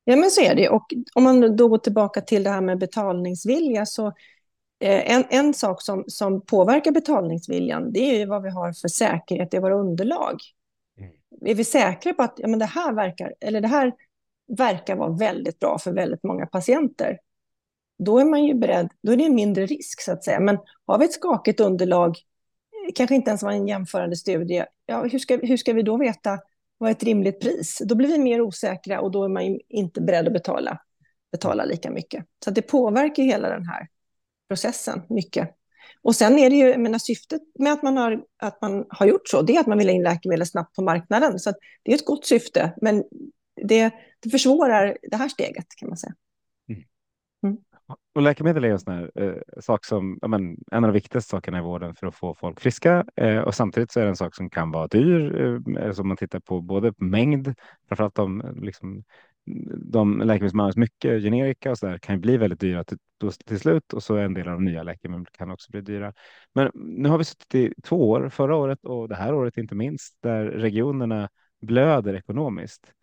[0.04, 0.70] Ja, men så är det.
[0.70, 4.08] Och om man då går tillbaka till det här med betalningsvilja så
[4.80, 8.88] eh, en, en sak som, som påverkar betalningsviljan, det är ju vad vi har för
[8.88, 10.38] säkerhet i våra underlag.
[10.98, 11.12] Mm.
[11.46, 13.94] Är vi säkra på att ja, men det, här verkar, eller det här
[14.58, 17.18] verkar vara väldigt bra för väldigt många patienter,
[18.00, 20.40] då är man ju beredd, då är det en mindre risk så att säga.
[20.40, 22.18] Men har vi ett skakigt underlag,
[22.96, 26.40] kanske inte ens var en jämförande studie, ja, hur, ska, hur ska vi då veta
[26.78, 27.82] vad är ett rimligt pris?
[27.86, 30.80] Då blir vi mer osäkra och då är man inte beredd att betala,
[31.32, 32.26] betala lika mycket.
[32.46, 33.88] Så det påverkar hela den här
[34.48, 35.50] processen mycket.
[36.02, 39.06] Och sen är det ju, jag menar, syftet med att man, har, att man har
[39.06, 41.40] gjort så, det är att man vill ha in läkemedel snabbt på marknaden.
[41.40, 41.54] Så
[41.84, 43.04] det är ett gott syfte, men
[43.62, 46.14] det, det försvårar det här steget kan man säga.
[48.16, 51.30] Och läkemedel är en sån här eh, sak som ja, men, en av de viktigaste
[51.30, 54.16] sakerna i vården för att få folk friska eh, och samtidigt så är det en
[54.16, 55.42] sak som kan vara dyr.
[55.42, 57.54] Eh, alltså som man tittar på både mängd,
[57.88, 59.04] framförallt de, liksom,
[59.92, 62.98] de läkemedel som används mycket, generika och så där, kan bli väldigt dyra till,
[63.46, 66.14] till slut och så en del av de nya läkemedel kan också bli dyra.
[66.54, 69.76] Men nu har vi suttit i två år, förra året och det här året inte
[69.76, 71.30] minst, där regionerna
[71.62, 72.94] blöder ekonomiskt.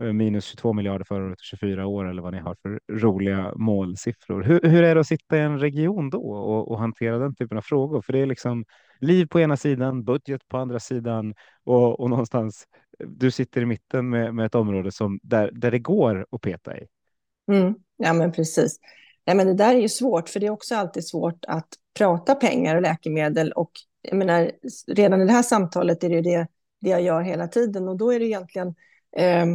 [0.00, 3.52] Eh, minus 22 miljarder förra året och 24 år eller vad ni har för roliga
[3.56, 4.42] målsiffror.
[4.42, 7.58] Hur, hur är det att sitta i en region då och, och, hantera den typen
[7.58, 8.02] av frågor?
[8.02, 8.64] För det är liksom
[9.00, 12.64] liv på ena sidan, budget på andra sidan och, och någonstans
[13.00, 16.40] eh, du sitter i mitten med, med ett område som där, där det går att
[16.40, 16.86] peta i.
[17.52, 18.78] Mm, ja, men precis.
[19.24, 22.34] Ja, men det där är ju svårt, för det är också alltid svårt att prata
[22.34, 23.52] pengar och läkemedel.
[23.52, 23.70] Och
[24.02, 24.50] jag menar,
[24.86, 26.46] redan i det här samtalet är det det,
[26.80, 28.74] det jag gör hela tiden och då är det egentligen
[29.16, 29.46] eh,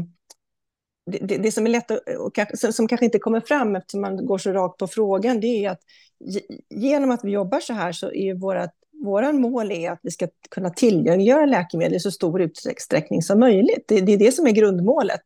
[1.05, 4.37] det, det, som är lätt att, och som kanske inte kommer fram eftersom man går
[4.37, 5.81] så rakt på frågan, det är att
[6.69, 10.27] genom att vi jobbar så här så är vårat våra mål är att vi ska
[10.51, 13.85] kunna tillgängliggöra läkemedel i så stor utsträckning som möjligt.
[13.87, 15.21] Det, det är det som är grundmålet.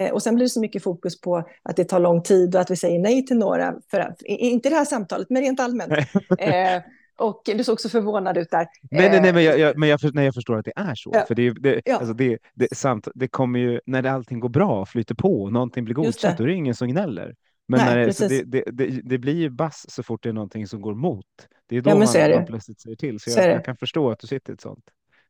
[0.00, 2.60] Eh, och sen blir det så mycket fokus på att det tar lång tid och
[2.60, 5.92] att vi säger nej till några, för, inte det här samtalet, men rent allmänt.
[6.38, 6.82] eh,
[7.16, 8.66] och du såg så förvånad ut där.
[8.90, 11.10] Nej, nej, nej men, jag, jag, men jag, nej, jag förstår att det är så.
[11.14, 11.24] Ja.
[11.28, 11.96] För det, det, ja.
[11.96, 15.84] alltså det, det, samt, det kommer ju, när allting går bra, flyter på, och någonting
[15.84, 17.34] blir godkänt, då är det ingen som gnäller.
[17.68, 20.66] Men nej, när det, det, det, det, blir ju bass så fort det är någonting
[20.66, 21.26] som går mot.
[21.66, 23.20] Det är då ja, man, man plötsligt säger till.
[23.20, 24.84] Så, så jag, jag, kan förstå att du sitter i ett sånt.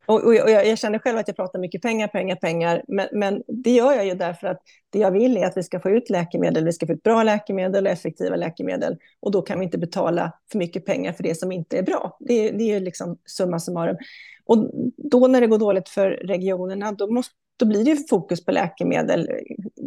[0.06, 3.42] Och, och, jag, jag, känner själv att jag pratar mycket pengar, pengar, pengar, men, men,
[3.46, 4.58] det gör jag ju därför att
[4.90, 7.22] det jag vill är att vi ska få ut läkemedel, vi ska få ut bra
[7.22, 8.96] läkemedel och effektiva läkemedel.
[9.20, 12.16] Och då kan vi inte betala för mycket pengar för det som inte är bra.
[12.20, 13.96] Det, det är ju liksom summa summarum.
[14.44, 18.52] Och då när det går dåligt för regionerna, då, måste, då blir det fokus på
[18.52, 19.30] läkemedel.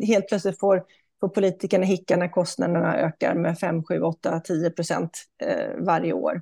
[0.08, 0.84] Helt plötsligt får,
[1.20, 5.12] får politikerna hicka när kostnaderna ökar med 5, 7, 8, 10 procent
[5.44, 6.42] eh, varje år.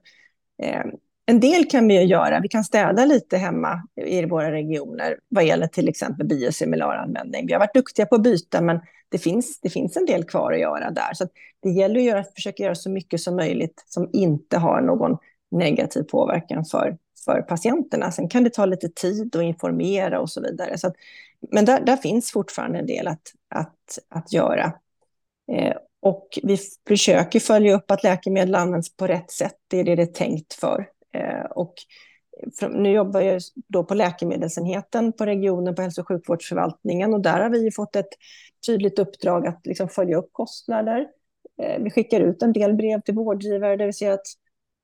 [0.63, 0.85] Eh,
[1.29, 2.39] en del kan vi ju göra.
[2.39, 7.47] Vi kan städa lite hemma i våra regioner vad gäller till exempel biosimilaranvändning.
[7.47, 10.53] Vi har varit duktiga på att byta, men det finns, det finns en del kvar
[10.53, 11.13] att göra där.
[11.13, 11.27] Så
[11.63, 15.17] det gäller att göra, försöka göra så mycket som möjligt som inte har någon
[15.51, 18.11] negativ påverkan för, för patienterna.
[18.11, 20.77] Sen kan det ta lite tid att informera och så vidare.
[20.77, 20.95] Så att,
[21.51, 24.73] men där, där finns fortfarande en del att, att, att göra.
[25.51, 29.55] Eh, och vi försöker följa upp att läkemedel används på rätt sätt.
[29.67, 30.87] Det är det det är tänkt för.
[31.17, 31.73] Eh, och
[32.69, 37.49] nu jobbar jag då på läkemedelsenheten på regionen på hälso och sjukvårdsförvaltningen och där har
[37.49, 38.09] vi fått ett
[38.67, 41.07] tydligt uppdrag att liksom följa upp kostnader.
[41.61, 44.27] Eh, vi skickar ut en del brev till vårdgivare där vi säger att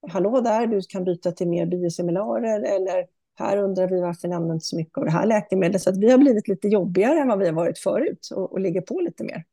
[0.09, 4.59] hallå där, du kan byta till mer biosimilarer eller här undrar vi varför ni använder
[4.59, 5.81] så mycket av det här läkemedlet.
[5.81, 8.59] Så att vi har blivit lite jobbigare än vad vi har varit förut och, och
[8.59, 9.43] ligger på lite mer.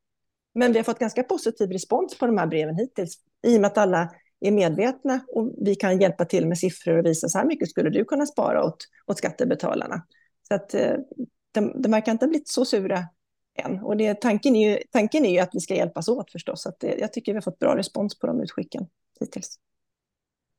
[0.54, 3.68] Men vi har fått ganska positiv respons på de här breven hittills i och med
[3.68, 7.46] att alla är medvetna och vi kan hjälpa till med siffror och visa så här
[7.46, 8.76] mycket skulle du kunna spara åt,
[9.06, 10.06] åt skattebetalarna.
[10.48, 10.96] Så att eh,
[11.52, 13.04] de, de verkar inte ha blivit så sura
[13.54, 13.78] än.
[13.78, 16.66] Och det, tanken, är ju, tanken är ju att vi ska hjälpas åt förstås.
[16.66, 18.86] Att det, jag tycker vi har fått bra respons på de utskicken
[19.20, 19.58] hittills.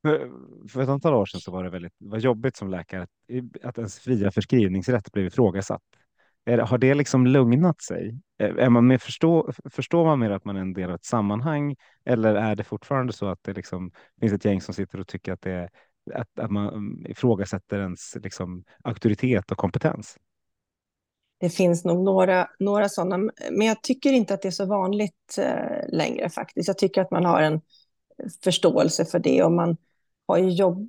[0.02, 0.30] För,
[0.68, 3.10] för ett antal år sedan så var det väldigt var jobbigt som läkare att,
[3.62, 5.82] att ens fria förskrivningsrätt blev ifrågasatt.
[6.44, 8.18] Är, har det liksom lugnat sig?
[8.38, 11.76] Är man mer förstå, förstår man mer att man är en del av ett sammanhang
[12.04, 15.32] eller är det fortfarande så att det liksom finns ett gäng som sitter och tycker
[15.32, 15.70] att, det är,
[16.14, 20.16] att, att man mm, ifrågasätter ens liksom, auktoritet och kompetens?
[21.40, 23.16] Det finns nog några, några sådana,
[23.50, 26.68] men jag tycker inte att det är så vanligt eh, längre faktiskt.
[26.68, 27.60] Jag tycker att man har en
[28.44, 29.76] förståelse för det och man
[30.26, 30.88] har ju jobb,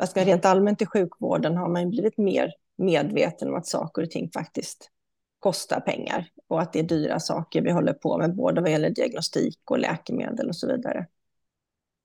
[0.00, 4.30] alltså rent allmänt i sjukvården har man blivit mer medveten om att saker och ting
[4.34, 4.90] faktiskt
[5.38, 8.90] kostar pengar och att det är dyra saker vi håller på med, både vad gäller
[8.90, 11.06] diagnostik och läkemedel och så vidare.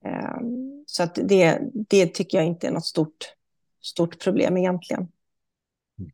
[0.06, 3.34] Ehm, så att det, det tycker jag inte är något stort,
[3.82, 5.02] stort problem egentligen.
[6.00, 6.12] Mm.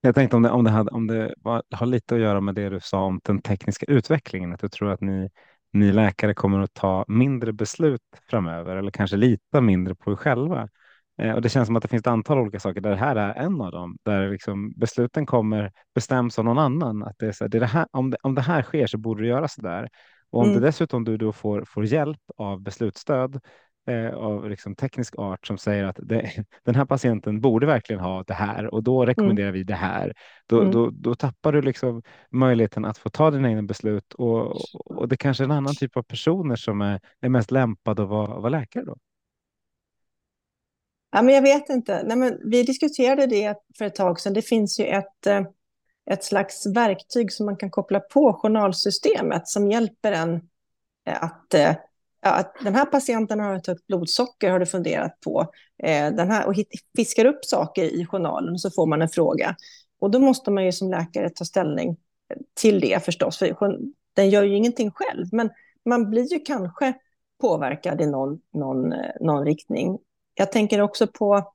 [0.00, 2.54] Jag tänkte om det, om det, hade, om det var, har lite att göra med
[2.54, 5.30] det du sa om den tekniska utvecklingen, att du tror att ni,
[5.72, 10.68] ni läkare kommer att ta mindre beslut framöver eller kanske lita mindre på er själva.
[11.18, 13.16] Eh, och det känns som att det finns ett antal olika saker där det här
[13.16, 17.02] är en av dem, där liksom besluten kommer bestäms av någon annan.
[17.02, 18.86] Att det är så här, det är det här, om, det, om det här sker
[18.86, 19.88] så borde du göra så där.
[20.30, 20.60] Och om mm.
[20.60, 23.40] det dessutom du då får, får hjälp av beslutsstöd
[23.88, 26.30] eh, av liksom teknisk art som säger att det,
[26.64, 29.58] den här patienten borde verkligen ha det här och då rekommenderar mm.
[29.58, 30.12] vi det här.
[30.46, 30.72] Då, mm.
[30.72, 35.16] då, då tappar du liksom möjligheten att få ta dina egna beslut och, och det
[35.16, 38.48] kanske är en annan typ av personer som är, är mest lämpade att vara, vara
[38.48, 38.96] läkare då.
[41.10, 42.02] Ja, men jag vet inte.
[42.02, 44.32] Nej, men vi diskuterade det för ett tag sedan.
[44.34, 45.42] Det finns ju ett, eh,
[46.10, 50.34] ett slags verktyg som man kan koppla på journalsystemet som hjälper en
[51.06, 51.74] eh, att, eh,
[52.22, 55.46] ja, att den här patienten har ett högt blodsocker, har du funderat på.
[56.12, 56.54] Den här, och
[56.96, 59.56] fiskar upp saker i journalen så får man en fråga.
[60.00, 61.96] Och då måste man ju som läkare ta ställning
[62.54, 63.78] till det förstås, för
[64.12, 65.26] den gör ju ingenting själv.
[65.32, 65.50] Men
[65.84, 66.92] man blir ju kanske
[67.40, 69.98] påverkad i någon, någon, någon riktning.
[70.38, 71.52] Jag tänker också på,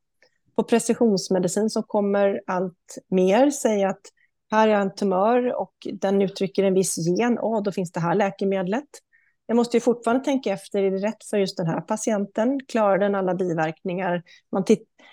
[0.55, 3.51] på precisionsmedicin som kommer allt mer.
[3.51, 4.01] Säg att
[4.51, 7.39] här är en tumör och den uttrycker en viss gen.
[7.39, 8.87] Åh, då finns det här läkemedlet.
[9.45, 12.59] Jag måste ju fortfarande tänka efter, är det rätt för just den här patienten?
[12.67, 14.23] Klarar den alla biverkningar?
[14.51, 14.65] Man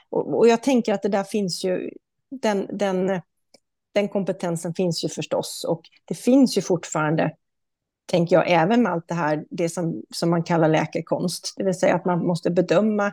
[0.08, 1.90] och, och jag tänker att det där finns ju,
[2.30, 3.20] den, den,
[3.94, 5.64] den kompetensen finns ju förstås.
[5.68, 7.32] Och det finns ju fortfarande,
[8.06, 11.54] tänker jag, även med allt det här, det som, som man kallar läkekonst.
[11.56, 13.12] Det vill säga att man måste bedöma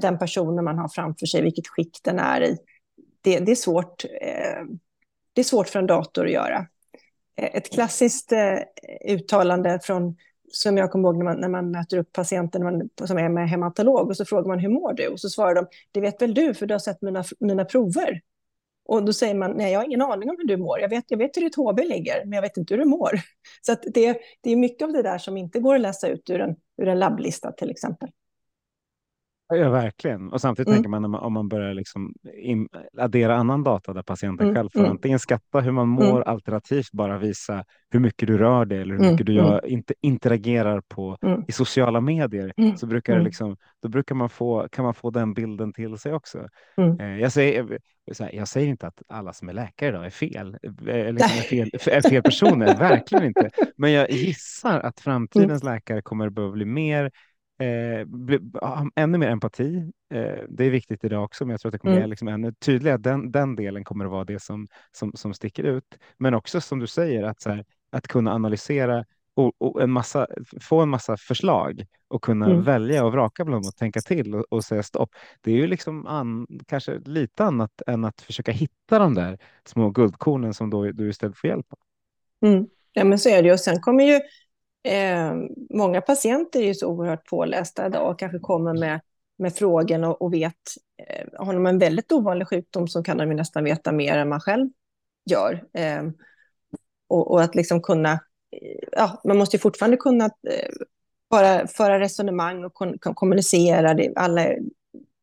[0.00, 2.58] den personen man har framför sig, vilket skick den är i.
[3.20, 4.64] Det, det är, svårt, eh,
[5.32, 6.66] det är svårt för en dator att göra.
[7.36, 8.58] Eh, ett klassiskt eh,
[9.08, 10.16] uttalande från,
[10.52, 13.50] som jag kommer ihåg när man, när man möter upp patienten man, som är med
[13.50, 15.08] hematolog och så frågar man hur mår du?
[15.08, 18.20] Och så svarar de, det vet väl du för du har sett mina, mina prover.
[18.84, 20.80] Och då säger man, nej jag har ingen aning om hur du mår.
[20.80, 23.10] Jag vet, jag vet hur ditt HB ligger, men jag vet inte hur du mår.
[23.62, 26.40] Så det, det är mycket av det där som inte går att läsa ut ur
[26.40, 28.08] en, ur en labblista till exempel.
[29.50, 30.32] Ja, verkligen.
[30.32, 30.76] Och samtidigt mm.
[30.76, 34.56] tänker man, om man börjar liksom in, addera annan data där patienten mm.
[34.56, 34.90] själv får mm.
[34.90, 36.22] antingen skatta hur man mår, mm.
[36.26, 39.12] alternativt bara visa hur mycket du rör dig eller hur mm.
[39.12, 41.16] mycket du gör, inte interagerar på
[41.48, 45.34] i sociala medier, så brukar det liksom, då brukar man få, kan man få den
[45.34, 46.48] bilden till sig också.
[47.00, 47.78] Eh, jag, säger,
[48.32, 51.70] jag säger inte att alla som är läkare idag är fel, eh, liksom är fel,
[51.86, 53.50] är fel personer, verkligen inte.
[53.76, 57.10] Men jag gissar att framtidens läkare kommer behöva bli mer
[57.60, 58.06] eh,
[58.96, 59.92] ännu mer empati.
[60.14, 62.02] Eh, det är viktigt idag också, men jag tror att det kommer mm.
[62.02, 62.98] bli liksom ännu tydligare.
[62.98, 65.98] Den, den delen kommer att vara det som, som, som sticker ut.
[66.16, 69.04] Men också som du säger, att, så här, att kunna analysera
[69.34, 70.26] och, och, en massa,
[70.60, 72.62] få en massa förslag och kunna mm.
[72.62, 75.10] välja och vraka bland dem och tänka till och, och, säga stopp.
[75.40, 79.90] Det är ju liksom an, kanske lite annat än att försöka hitta de där små
[79.90, 81.78] guldkornen som då, du istället får hjälp av.
[82.48, 82.66] Mm.
[82.92, 83.52] Ja, men så är det.
[83.52, 84.20] Och sen kommer ju
[84.82, 85.34] Eh,
[85.70, 89.00] många patienter är ju så oerhört pålästa idag och kanske kommer med,
[89.38, 90.54] med frågan och, och vet,
[91.08, 94.28] eh, har de en väldigt ovanlig sjukdom så kan de ju nästan veta mer än
[94.28, 94.70] man själv
[95.30, 95.64] gör.
[95.72, 96.02] Eh,
[97.08, 98.12] och, och, att liksom kunna,
[98.50, 100.70] eh, ja, man måste ju fortfarande kunna eh,
[101.30, 103.94] bara föra resonemang och kon kommunicera.
[103.94, 104.46] Det, alla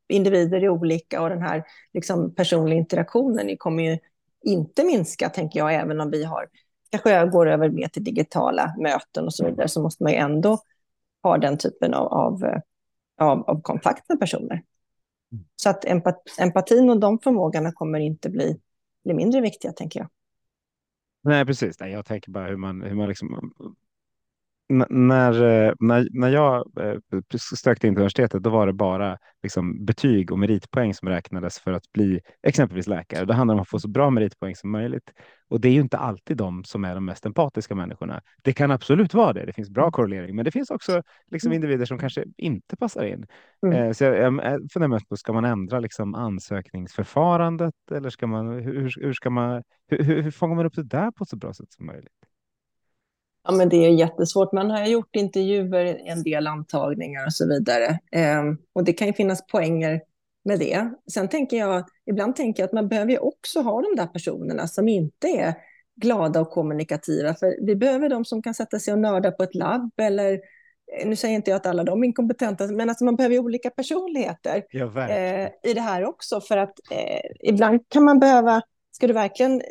[0.10, 3.98] individer är olika och den här liksom, personliga interaktionen kommer ju
[4.44, 6.48] inte minska, tänker jag, även om vi har
[6.90, 10.18] kanske jag går över mer till digitala möten och så vidare, så måste man ju
[10.18, 10.60] ändå
[11.24, 12.62] ha den typen av, av,
[13.18, 14.64] av, av kontakt med personer.
[15.32, 15.46] Mm.
[15.56, 18.60] Så att empat, empatin och de förmågorna kommer inte bli,
[19.04, 20.10] bli mindre viktiga, tänker jag.
[21.24, 21.80] Nej, precis.
[21.80, 23.54] Nej, jag tänker bara hur man, hur man liksom
[24.70, 26.96] när, eh, när, när jag eh,
[27.38, 31.72] sökte in till universitetet, då var det bara liksom betyg och meritpoäng som räknades för
[31.72, 33.26] att bli exempelvis läkare.
[33.26, 35.12] Det handlar om att få så bra meritpoäng som möjligt.
[35.50, 38.22] Och det är ju inte alltid de som är de mest empatiska människorna.
[38.44, 39.46] Det kan absolut vara det.
[39.46, 41.56] Det finns bra korrelering, men det finns också liksom mm.
[41.56, 43.26] individer som kanske inte passar in.
[43.66, 43.84] Mm.
[43.84, 48.94] Eh, så jag, jag funderar på, ska man ändra liksom ansökningsförfarandet eller ska man, hur,
[49.02, 51.72] hur ska man, hur, hur fångar man upp det där på ett så bra sätt
[51.72, 52.17] som möjligt?
[53.48, 54.52] Ja, men det är jättesvårt.
[54.52, 58.00] Man har gjort intervjuer, en del antagningar och så vidare.
[58.12, 58.44] Eh,
[58.74, 60.02] och det kan ju finnas poänger
[60.46, 60.90] med det.
[61.14, 64.68] Sen tänker jag, ibland tänker jag att man behöver ju också ha de där personerna
[64.68, 65.54] som inte är
[65.96, 67.34] glada och kommunikativa.
[67.34, 70.34] För vi behöver de som kan sätta sig och nörda på ett labb eller
[71.00, 73.70] eh, nu säger inte jag att alla de är inkompetenta, men alltså man behöver olika
[73.70, 76.42] personligheter ja, eh, i det här också.
[76.42, 79.62] För att eh, ibland kan man behöva, ska du verkligen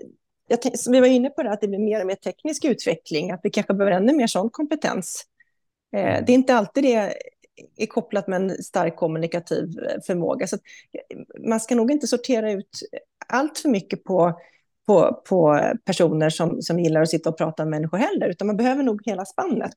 [0.46, 0.58] jag,
[0.90, 3.50] vi var inne på det, att det blir mer och mer teknisk utveckling, att vi
[3.50, 5.24] kanske behöver ännu mer sån kompetens.
[5.96, 6.24] Eh, mm.
[6.26, 7.14] det är inte alltid det
[7.76, 10.46] är kopplat med en stark kommunikativ eh, förmåga.
[10.46, 11.18] Så eh,
[11.48, 12.80] man ska nog inte sortera ut
[13.26, 14.40] allt för mycket på,
[14.86, 18.56] på, på personer som, som gillar att sitta och prata med människor heller, utan man
[18.56, 19.76] behöver nog hela spannet.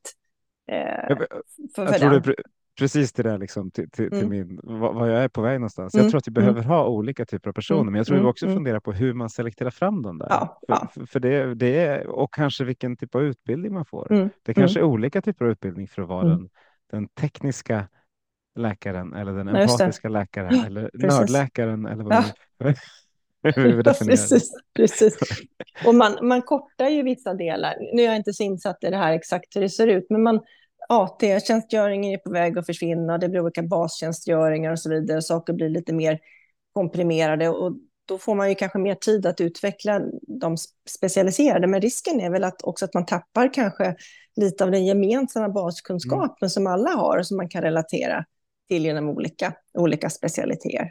[0.72, 1.18] Eh, jag,
[1.74, 2.34] för, jag tror det,
[2.80, 4.18] precis till det liksom, till, till, mm.
[4.18, 5.94] till min, vad, jag är på väg någonstans.
[5.94, 6.04] Mm.
[6.04, 6.42] Jag tror att vi mm.
[6.42, 8.30] behöver ha olika typer av personer, men jag tror vi mm.
[8.30, 8.56] också mm.
[8.56, 10.26] fundera på hur man selekterar fram dem där.
[10.30, 11.06] Ja, för, ja.
[11.06, 14.30] för det, det är, och kanske vilken typ av utbildning man får.
[14.42, 16.48] Det kanske är olika typer av utbildning för att vara den,
[16.90, 17.88] den tekniska
[18.58, 21.20] läkaren eller den empatiska läkaren eller precis.
[21.20, 22.24] nördläkaren eller vad
[22.58, 22.74] ja.
[23.42, 25.18] hur precis, precis.
[25.86, 27.76] Och man, man kortar ju vissa delar.
[27.94, 30.22] Nu är jag inte så insatt i det här exakt hur det ser ut, men
[30.22, 30.40] man,
[30.92, 35.68] AT-tjänstgöringen är på väg att försvinna, det blir olika bastjänstgöringar och så vidare, saker blir
[35.68, 36.18] lite mer
[36.72, 37.72] komprimerade och
[38.06, 40.00] då får man ju kanske mer tid att utveckla
[40.40, 40.56] de
[40.88, 43.96] specialiserade, men risken är väl att också att man tappar kanske
[44.36, 46.50] lite av den gemensamma baskunskapen mm.
[46.50, 48.24] som alla har och som man kan relatera
[48.68, 50.90] till genom olika, olika specialiteter.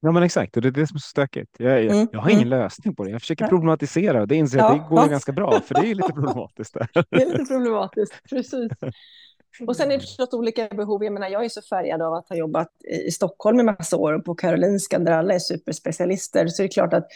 [0.00, 0.56] Ja, men exakt.
[0.56, 1.50] Och det är det som är så stökigt.
[1.58, 2.08] Jag, jag, mm.
[2.12, 2.58] jag har ingen mm.
[2.58, 3.10] lösning på det.
[3.10, 5.06] Jag försöker problematisera och det inser jag ja, att det går ja.
[5.06, 6.74] ganska bra, för det är lite problematiskt.
[6.74, 6.88] Där.
[7.10, 8.72] Det är lite problematiskt, precis.
[9.66, 11.04] Och sen är det förstås olika behov.
[11.04, 12.68] Jag menar, jag är så färgad av att ha jobbat
[13.06, 16.46] i Stockholm i massa år och på Karolinska där alla är superspecialister.
[16.46, 17.06] Så det är klart att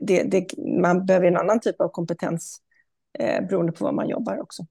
[0.00, 0.46] det, det,
[0.80, 2.60] man behöver en annan typ av kompetens
[3.18, 4.62] eh, beroende på var man jobbar också.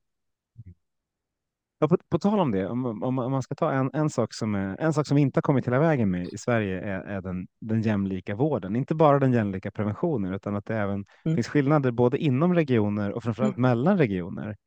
[1.81, 4.33] Ja, på, på tal om det, om, om, om, man ska ta en, en, sak
[4.33, 7.01] som är, en sak som vi inte har kommit hela vägen med i Sverige är,
[7.01, 8.75] är den, den jämlika vården.
[8.75, 11.35] Inte bara den jämlika preventionen utan att det även mm.
[11.35, 13.69] finns skillnader både inom regioner och framförallt mm.
[13.69, 14.57] mellan regioner.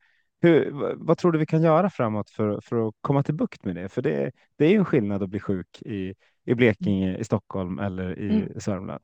[0.40, 3.74] Hur, vad tror du vi kan göra framåt för, för att komma till bukt med
[3.74, 3.88] det?
[3.88, 7.78] För det, det är ju en skillnad att bli sjuk i, i Blekinge, i Stockholm
[7.78, 8.60] eller i mm.
[8.60, 9.02] Sörmland.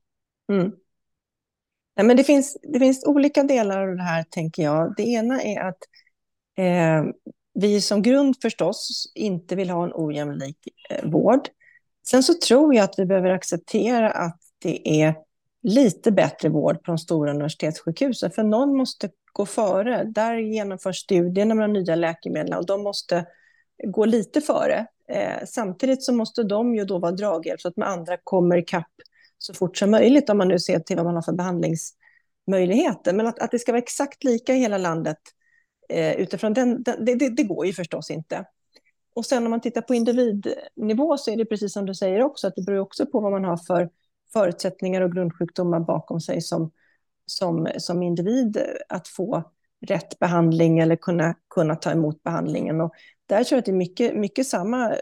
[0.52, 0.72] Mm.
[1.94, 4.94] Ja, men det, finns, det finns olika delar av det här, tänker jag.
[4.96, 5.78] Det ena är att
[6.56, 7.12] eh,
[7.60, 11.48] vi som grund förstås inte vill ha en ojämlik eh, vård.
[12.06, 15.14] Sen så tror jag att vi behöver acceptera att det är
[15.62, 20.04] lite bättre vård på de stora universitetssjukhusen, för någon måste gå före.
[20.04, 23.26] Där genomförs studierna med de nya läkemedlen och de måste
[23.86, 24.86] gå lite före.
[25.08, 28.92] Eh, samtidigt så måste de ju då vara draghjälp så att de andra kommer ikapp
[29.38, 33.12] så fort som möjligt om man nu ser till vad man har för behandlingsmöjligheter.
[33.12, 35.18] Men att, att det ska vara exakt lika i hela landet
[35.88, 38.44] eh, utifrån den, den det, det, det, går ju förstås inte.
[39.14, 42.46] Och sen om man tittar på individnivå så är det precis som du säger också,
[42.46, 43.90] att det beror också på vad man har för
[44.32, 46.70] förutsättningar och grundsjukdomar bakom sig som,
[47.26, 48.58] som, som individ
[48.88, 49.50] att få
[49.86, 52.80] rätt behandling eller kunna, kunna ta emot behandlingen.
[52.80, 52.94] Och
[53.26, 54.92] där tror jag att det är mycket, mycket samma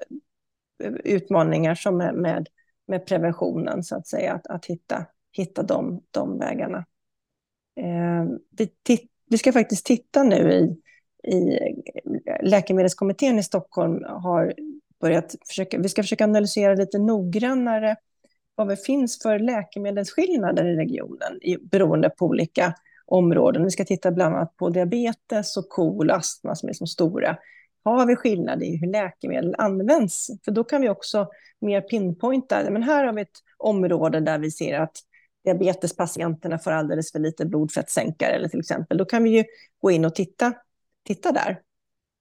[0.83, 2.49] eh, utmaningar som med, med,
[2.87, 6.87] med preventionen, så att säga, att, att hitta, hitta de, de vägarna.
[7.77, 10.77] Eh, vi, titt, vi ska faktiskt titta nu i,
[11.33, 11.59] i
[12.43, 14.55] Läkemedelskommittén i Stockholm har
[15.01, 17.97] börjat försöka, vi ska försöka analysera lite noggrannare
[18.55, 22.75] vad det finns för läkemedelsskillnader i regionen i, beroende på olika
[23.07, 23.65] områden.
[23.65, 27.37] Vi ska titta bland annat på diabetes och KOL och astma som är som stora.
[27.85, 30.31] Har vi skillnad i hur läkemedel används?
[30.45, 31.29] För då kan vi också
[31.61, 34.97] mer pinpointa, men här har vi ett område där vi ser att
[35.55, 38.99] diabetespatienterna får alldeles för lite blodfettsänkare eller till exempel.
[38.99, 39.45] Då kan vi ju
[39.83, 40.53] gå in och titta,
[41.07, 41.61] titta där.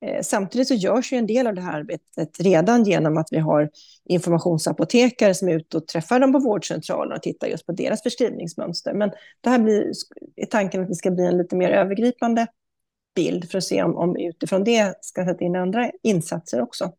[0.05, 3.37] Eh, samtidigt så görs ju en del av det här arbetet redan genom att vi
[3.37, 3.69] har
[4.05, 8.93] informationsapotekare som är ute och träffar dem på vårdcentralen och tittar just på deras förskrivningsmönster.
[8.93, 9.11] Men
[9.41, 9.91] det här blir,
[10.35, 12.47] är tanken att det ska bli en lite mer övergripande
[13.15, 16.91] bild för att se om, om utifrån det ska sätta in andra insatser också.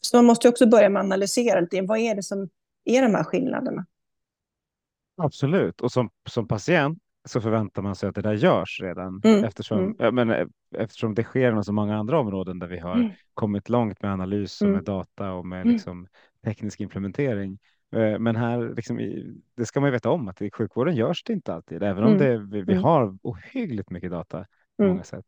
[0.00, 2.48] Så man måste också börja med att analysera lite, vad är det som
[2.84, 3.86] är de här skillnaderna?
[5.24, 9.44] Absolut, och som, som patient så förväntar man sig att det där görs redan mm.
[9.44, 10.14] Eftersom, mm.
[10.14, 10.46] Men, eh,
[10.76, 13.10] eftersom det sker inom så många andra områden där vi har mm.
[13.34, 14.84] kommit långt med analys och med mm.
[14.84, 15.72] data och med mm.
[15.72, 16.06] liksom,
[16.44, 17.58] teknisk implementering.
[17.96, 18.96] Eh, men här, liksom,
[19.56, 22.18] det ska man ju veta om att i sjukvården görs det inte alltid, även om
[22.18, 24.46] det, vi, vi har ohyggligt mycket data
[24.76, 25.24] på många sätt.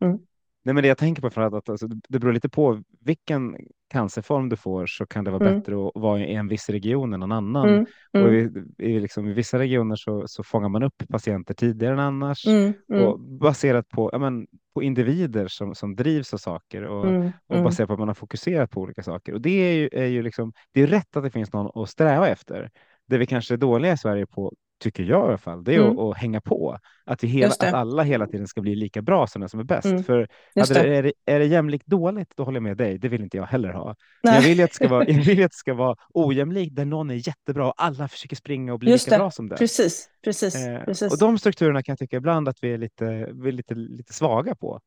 [0.64, 3.56] Nej, men det jag tänker på för att alltså, det beror lite på vilken
[3.90, 5.58] cancerform du får så kan det vara mm.
[5.58, 7.68] bättre att vara i en viss region än någon annan.
[7.68, 7.86] Mm.
[8.12, 8.26] Mm.
[8.26, 12.00] Och i, i, liksom, i, vissa regioner så, så fångar man upp patienter tidigare än
[12.00, 13.04] annars mm, mm.
[13.04, 17.62] och baserat på, ja, men, på individer som, som drivs av saker och, mm, och
[17.62, 19.32] baserat på att man har fokuserat på olika saker.
[19.32, 21.90] Och det är ju, är ju liksom, det är rätt att det finns någon att
[21.90, 22.70] sträva efter.
[23.06, 24.52] Det vi kanske är dåliga i Sverige på
[24.84, 25.98] tycker jag i alla fall, det är mm.
[25.98, 26.78] att, att, hänga på.
[27.04, 29.64] Att, vi hela, att alla hela tiden ska bli lika bra som den som är
[29.64, 29.84] bäst.
[29.84, 30.04] Mm.
[30.04, 32.98] För det, är, det, är det jämlikt dåligt, då håller jag med dig.
[32.98, 33.96] Det vill inte jag heller ha.
[34.22, 37.10] Jag vill, att det ska vara, jag vill att det ska vara ojämlikt där någon
[37.10, 39.18] är jättebra och alla försöker springa och bli Just lika det.
[39.18, 39.58] bra som den.
[39.58, 41.12] Precis, precis, eh, precis.
[41.12, 44.12] Och de strukturerna kan jag tycka ibland att vi är lite, vi är lite, lite
[44.12, 44.80] svaga på.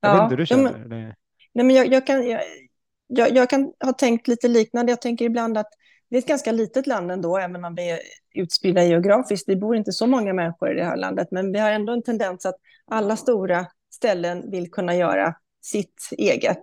[0.00, 0.78] Jag ja, vet inte hur du känner.
[0.78, 1.14] Ja, men,
[1.54, 2.40] nej, men jag, jag kan, jag,
[3.06, 4.92] jag, jag, kan ha tänkt lite liknande.
[4.92, 5.70] Jag tänker ibland att
[6.10, 8.00] det är ett ganska litet land ändå, även om vi är
[8.34, 9.48] utspridda geografiskt.
[9.48, 12.02] Vi bor inte så många människor i det här landet, men vi har ändå en
[12.02, 12.56] tendens att
[12.90, 16.62] alla stora ställen vill kunna göra sitt eget.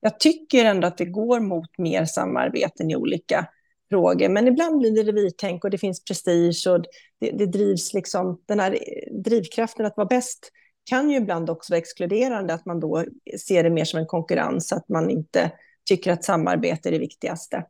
[0.00, 3.48] Jag tycker ändå att det går mot mer samarbeten i olika
[3.88, 6.84] frågor, men ibland blir det revirtänk och det finns prestige och
[7.20, 8.78] det, det drivs liksom, den här
[9.24, 10.50] drivkraften att vara bäst
[10.84, 13.04] kan ju ibland också vara exkluderande, att man då
[13.46, 15.52] ser det mer som en konkurrens, att man inte
[15.84, 17.64] tycker att samarbete är det viktigaste.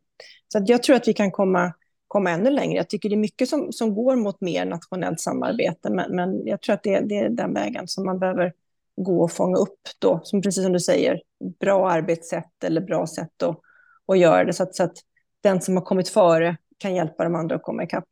[0.48, 1.72] Så jag tror att vi kan komma,
[2.08, 2.76] komma ännu längre.
[2.76, 6.62] Jag tycker det är mycket som, som går mot mer nationellt samarbete, men, men jag
[6.62, 8.52] tror att det, det är den vägen som man behöver
[8.96, 11.22] gå och fånga upp då, som precis som du säger,
[11.60, 13.60] bra arbetssätt eller bra sätt att,
[14.08, 14.96] att göra det så att, så att
[15.42, 18.04] den som har kommit före kan hjälpa de andra att komma ikapp.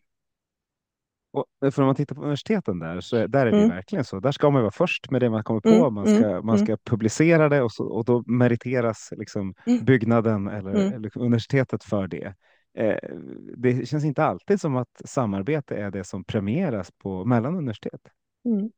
[1.34, 3.70] Och för om man tittar på universiteten där, så är, där är det mm.
[3.70, 4.20] verkligen så.
[4.20, 5.68] Där ska man vara först med det man kommer på.
[5.68, 5.94] Mm.
[5.94, 6.46] Man, ska, mm.
[6.46, 9.84] man ska publicera det och, så, och då meriteras liksom mm.
[9.84, 10.92] byggnaden eller, mm.
[10.92, 12.34] eller, universitetet för det.
[12.78, 13.10] Eh,
[13.56, 18.00] det känns inte alltid som att samarbete är det som premieras på mellan universitet.
[18.44, 18.70] Mm.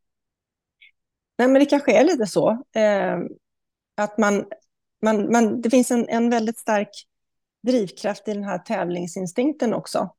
[1.39, 2.51] Nej, men det kanske är lite så.
[2.75, 3.19] Eh,
[3.97, 4.45] att man,
[5.03, 6.91] man, man, det finns en, en väldigt stark
[7.67, 10.16] drivkraft i den här tävlingsinstinkten också.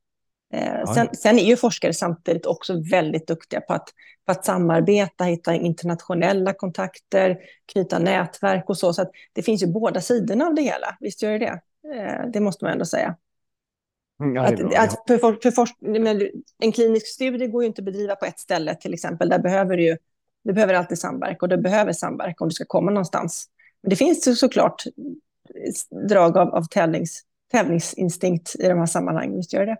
[0.52, 3.88] Eh, sen, sen, är ju forskare samtidigt också väldigt duktiga på att,
[4.26, 7.38] på att samarbeta, hitta internationella kontakter,
[7.72, 8.92] knyta nätverk och så.
[8.92, 10.96] Så att det finns ju båda sidorna av det hela.
[11.00, 11.60] Visst gör det det?
[11.94, 13.16] Eh, det måste man ändå säga.
[14.20, 15.68] Mm, att, att för, för, för
[16.62, 19.28] en klinisk studie går ju inte att bedriva på ett ställe till exempel.
[19.28, 19.96] Där behöver du,
[20.44, 23.46] du behöver alltid samverka och du behöver samverka om du ska komma någonstans.
[23.82, 24.84] Men det finns såklart
[26.08, 27.22] drag av, av tävlings,
[27.52, 29.36] tävlingsinstinkt i de här sammanhangen.
[29.36, 29.76] Visst gör det?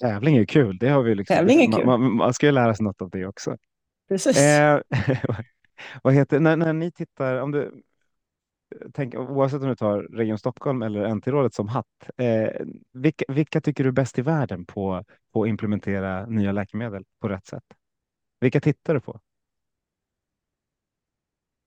[0.00, 0.78] Tävling är kul.
[0.78, 1.36] Det har vi liksom.
[1.36, 1.86] Tävling är kul.
[1.86, 3.56] Man, man, ska ju lära sig något av det också.
[4.08, 4.38] Precis.
[4.38, 4.80] Eh,
[6.02, 7.82] vad heter, när, när ni tittar, om du
[8.92, 11.86] tänker, oavsett om du tar Region Stockholm eller NT-rådet som hatt,
[12.16, 17.04] eh, vilka, vilka tycker du är bäst i världen på, på att implementera nya läkemedel
[17.20, 17.64] på rätt sätt?
[18.40, 19.20] Vilka tittar du på?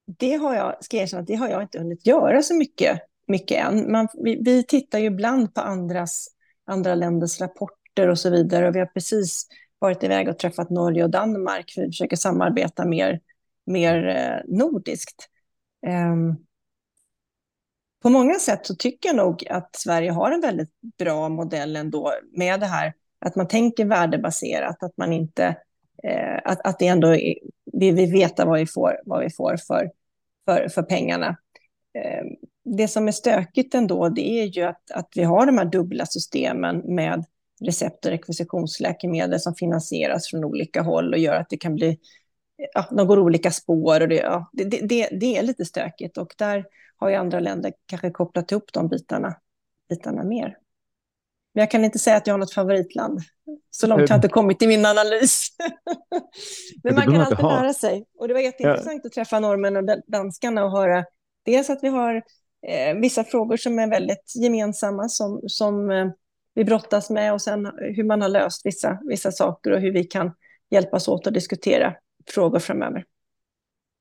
[0.06, 3.66] Det har jag, ska jag erkänna, det har jag inte hunnit göra så mycket mycket
[3.66, 3.92] än.
[3.92, 6.28] Man, vi, vi, tittar ju ibland på andras,
[6.66, 8.68] andra länders rapporter och så vidare.
[8.68, 9.48] Och vi har precis
[9.80, 11.72] varit iväg och träffat Norge och Danmark.
[11.72, 13.20] För vi försöker samarbeta mer,
[13.66, 15.30] mer eh, nordiskt.
[15.88, 16.36] Ehm,
[18.02, 22.14] på många sätt så tycker jag nog att Sverige har en väldigt bra modell ändå
[22.32, 25.46] med det här att man tänker värdebaserat, att man inte,
[26.04, 27.36] eh, att, att det ändå är,
[27.74, 29.92] vi vill veta vad vi får, vad vi får för,
[30.46, 31.38] för, för pengarna.
[31.94, 32.28] Ehm,
[32.64, 36.06] det som är stökigt ändå, det är ju att, att vi har de här dubbla
[36.06, 37.26] systemen med
[37.62, 42.00] recept och rekvisitionsläkemedel som finansieras från olika håll och gör att det kan bli,
[42.74, 46.34] ja, de går olika spår och det, ja, det, det, det är lite stökigt och
[46.38, 49.36] där har ju andra länder kanske kopplat ihop de bitarna,
[49.90, 50.58] bitarna mer.
[51.54, 53.20] Men jag kan inte säga att jag har något favoritland.
[53.70, 55.48] Så långt har jag inte kommit i min analys.
[56.84, 58.06] Men man kan alltid lära sig.
[58.20, 59.08] Och det var jätteintressant ja.
[59.08, 61.06] att träffa norrmän och danskarna och höra
[61.46, 62.16] dels att vi har
[62.68, 66.08] eh, vissa frågor som är väldigt gemensamma som, som eh,
[66.58, 70.04] vi brottas med och sen hur man har löst vissa, vissa saker och hur vi
[70.04, 70.32] kan
[70.72, 71.94] hjälpas åt att diskutera
[72.34, 73.04] frågor framöver.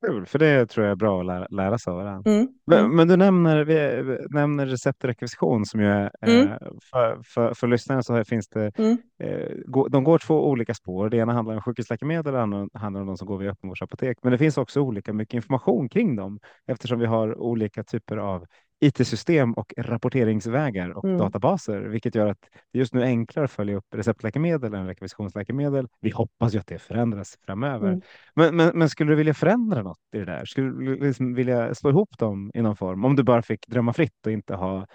[0.07, 2.31] Kul, för det tror jag är bra att lära, lära sig av varandra.
[2.31, 2.49] Mm.
[2.67, 2.97] Men, mm.
[2.97, 6.49] men, du nämner, vi, nämner receptrekvisition som ju är, mm.
[6.49, 6.57] eh,
[6.91, 8.99] för, för, för lyssnarna så finns det, mm.
[9.19, 9.51] eh,
[9.91, 11.09] de går två olika spår.
[11.09, 14.19] Det ena handlar om sjukhusläkemedel det andra handlar om de som går via öppenvårdsapotek.
[14.23, 18.47] Men det finns också olika mycket information kring dem eftersom vi har olika typer av
[18.81, 21.19] IT-system och rapporteringsvägar och mm.
[21.19, 22.39] databaser, vilket gör att
[22.73, 25.89] det just nu är enklare att följa upp receptläkemedel än rekvisitionsläkemedel.
[26.01, 27.89] Vi hoppas ju att det förändras framöver.
[27.89, 28.01] Mm.
[28.35, 30.45] Men, men, men, skulle du vilja förändra något i det där?
[30.45, 33.05] Skulle du liksom vilja slå ihop dem i någon form?
[33.05, 34.87] Om du bara fick drömma fritt och inte ha,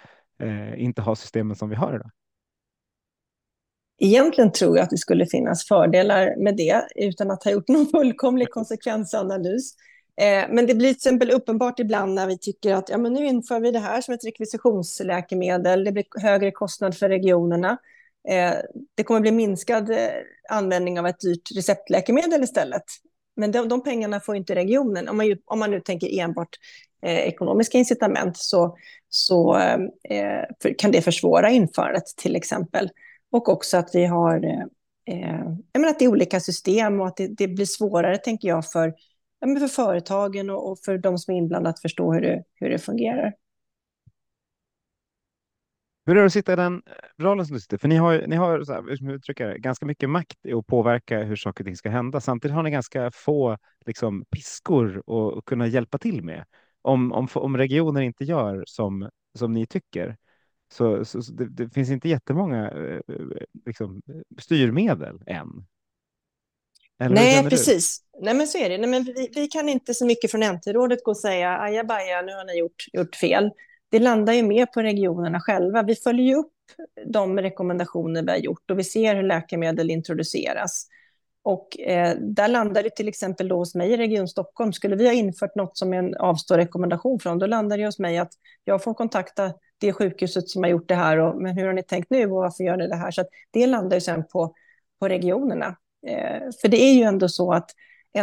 [0.42, 2.10] eh, inte ha systemen som vi har idag?
[3.98, 7.86] Egentligen tror jag att det skulle finnas fördelar med det utan att ha gjort någon
[7.86, 9.74] fullkomlig konsekvensanalys.
[10.20, 13.26] Eh, men det blir till exempel uppenbart ibland när vi tycker att ja, men nu
[13.26, 15.84] inför vi det här som ett rekvisitionsläkemedel.
[15.84, 17.78] Det blir högre kostnad för regionerna.
[18.28, 18.52] Eh,
[18.94, 20.08] det kommer bli minskad eh,
[20.50, 22.84] användning av ett dyrt receptläkemedel istället.
[23.36, 25.08] Men de, de pengarna får inte regionen.
[25.08, 26.56] Om man, ju, om man nu tänker enbart
[27.06, 28.76] eh, ekonomiska incitament så,
[29.08, 29.56] så
[30.08, 32.90] eh, för, kan det försvåra införandet till exempel.
[33.30, 34.64] Och också att vi har eh,
[35.72, 38.70] jag menar att det är olika system och att det, det blir svårare, tänker jag,
[38.70, 38.94] för
[39.42, 42.70] ja, för företagen och, och, för de som är inblandade att förstå hur det, hur
[42.70, 43.34] det fungerar.
[46.06, 47.78] Hur är det att sitta i den eh, rollen som du sitter?
[47.78, 51.36] För ni har, ni har så här, uttrycker, ganska mycket makt i att påverka hur
[51.36, 52.20] saker och ting ska hända.
[52.20, 55.02] Samtidigt har ni ganska få liksom, piskor
[55.38, 56.44] att kunna hjälpa till med.
[56.82, 60.16] Om, om, om regioner inte gör som, som ni tycker
[60.72, 63.26] så, så, så det, det, finns inte jättemånga eh, eh,
[63.66, 64.02] liksom,
[64.38, 65.66] styrmedel än.
[67.02, 67.98] Eller Nej, precis.
[68.20, 68.78] Nej, men så är det.
[68.78, 72.34] Nej, men vi, vi kan inte så mycket från NT-rådet gå och säga ajabaja, nu
[72.34, 73.50] har ni gjort, gjort fel.
[73.90, 75.82] Det landar ju mer på regionerna själva.
[75.82, 76.52] Vi följer ju upp
[77.06, 80.86] de rekommendationer vi har gjort och vi ser hur läkemedel introduceras.
[81.44, 84.72] Och eh, där landar det till exempel då hos mig i Region Stockholm.
[84.72, 88.32] Skulle vi ha infört något som en avstå-rekommendation från, då landar det hos mig att
[88.64, 91.18] jag får kontakta det sjukhuset som har gjort det här.
[91.18, 93.10] Och, men hur har ni tänkt nu och varför gör ni det här?
[93.10, 94.54] Så det landar ju sen på,
[95.00, 95.76] på regionerna.
[96.06, 97.70] Eh, för det är ju ändå så att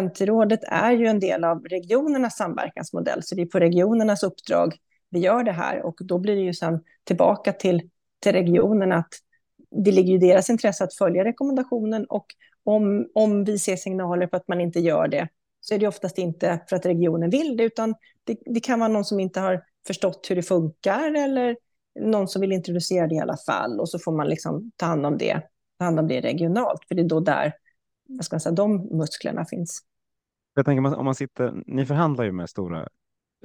[0.01, 4.73] NT-rådet är ju en del av regionernas samverkansmodell, så det är på regionernas uppdrag
[5.09, 9.13] vi gör det här och då blir det ju sen tillbaka till, till regionen att
[9.71, 12.25] det ligger i deras intresse att följa rekommendationen och
[12.63, 15.27] om, om vi ser signaler på att man inte gör det
[15.61, 18.89] så är det oftast inte för att regionen vill det utan det, det kan vara
[18.89, 21.57] någon som inte har förstått hur det funkar eller
[21.99, 25.05] någon som vill introducera det i alla fall och så får man liksom ta hand
[25.05, 25.41] om det,
[25.79, 27.53] ta hand om det regionalt för det är då där
[28.09, 29.81] vad ska säga, de musklerna finns.
[30.55, 32.87] Jag tänker om man sitter, ni förhandlar ju med stora,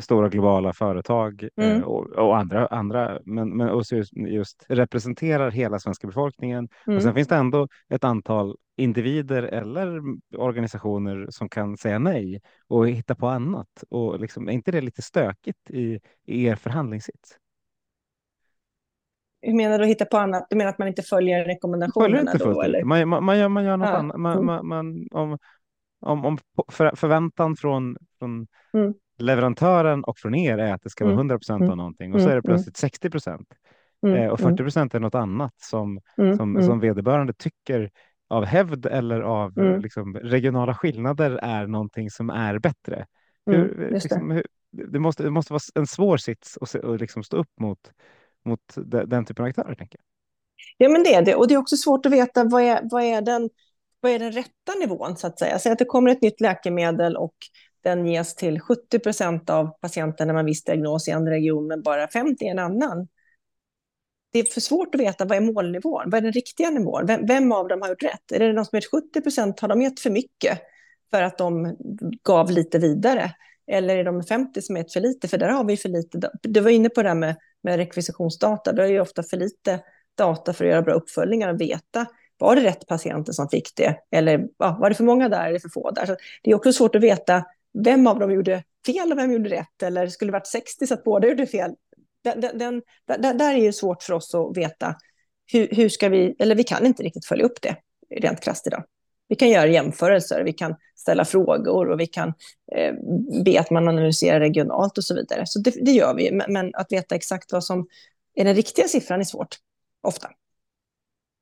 [0.01, 1.85] stora globala företag eh, mm.
[1.85, 6.69] och, och, andra, andra men, men också just, just representerar hela svenska befolkningen.
[6.87, 6.97] Mm.
[6.97, 10.01] Och sen finns det ändå ett antal individer eller
[10.37, 13.85] organisationer som kan säga nej och hitta på annat.
[13.89, 17.39] Och liksom, är inte det lite stökigt i, i er förhandlingssits?
[19.45, 20.47] Hur menar du hitta på annat?
[20.51, 22.15] Du menar att man inte följer rekommendationerna?
[22.15, 22.85] Följer inte då, eller?
[22.85, 24.17] Man, man, man, gör, man gör något ah, annat.
[24.17, 24.69] Man, mm.
[24.69, 25.39] man, om,
[26.01, 26.39] om, om
[26.73, 28.95] för, förväntan från, från mm.
[29.19, 31.39] leverantören och från er är att det ska vara 100 mm.
[31.39, 31.79] procent av mm.
[31.79, 32.43] någonting och så är det mm.
[32.43, 33.49] plötsligt 60 procent.
[34.07, 36.01] Eh, och 40 procent är något annat som,
[36.37, 37.91] som, som vederbörande tycker
[38.29, 43.07] av hävd eller av liksom, regionala skillnader är någonting som är bättre.
[43.47, 47.61] Hur, liksom, hur, det, måste, det måste vara en svår sits att liksom stå upp
[47.61, 47.79] mot
[48.45, 48.61] mot
[49.07, 49.75] den typen av aktörer?
[49.75, 50.05] Tänker jag.
[50.79, 51.35] Ja, men det är det.
[51.35, 53.51] Och det är också svårt att veta vad är, vad är, den,
[54.01, 55.59] vad är den rätta nivån, så att säga.
[55.59, 57.35] Säg att det kommer ett nytt läkemedel och
[57.85, 61.83] den ges till 70 procent av patienterna med en viss diagnos i en region, men
[61.83, 63.09] bara 50 i en annan.
[64.33, 67.27] Det är för svårt att veta vad är målnivån, vad är den riktiga nivån, vem,
[67.27, 68.33] vem av dem har gjort rätt?
[68.33, 70.61] Är det de som gett 70 procent, har de gett för mycket
[71.11, 71.77] för att de
[72.23, 73.31] gav lite vidare?
[73.67, 75.29] Eller är de 50 som är för lite?
[75.29, 76.31] För där har vi för lite.
[76.43, 78.73] Du var inne på det här med, med rekvisitionsdata.
[78.73, 79.81] Det är ju ofta för lite
[80.19, 82.07] data för att göra bra uppföljningar och veta
[82.39, 83.97] var det rätt patienter som fick det?
[84.11, 86.07] Eller ja, var det för många där eller för få där?
[86.07, 87.45] Så det är också svårt att veta
[87.85, 89.83] vem av dem gjorde fel och vem gjorde rätt.
[89.83, 91.75] Eller skulle det varit 60 så att båda gjorde fel?
[92.25, 94.97] Den, den, den, där är det svårt för oss att veta.
[95.53, 97.77] Hur, hur ska vi, eller vi kan inte riktigt följa upp det
[98.21, 98.85] rent krasst idag.
[99.29, 102.29] Vi kan göra jämförelser, vi kan ställa frågor och vi kan
[102.73, 102.95] eh,
[103.45, 105.47] be att man analyserar regionalt och så vidare.
[105.47, 107.87] Så det, det gör vi, men, men, att veta exakt vad som
[108.35, 109.57] är den riktiga siffran är svårt,
[110.03, 110.29] ofta.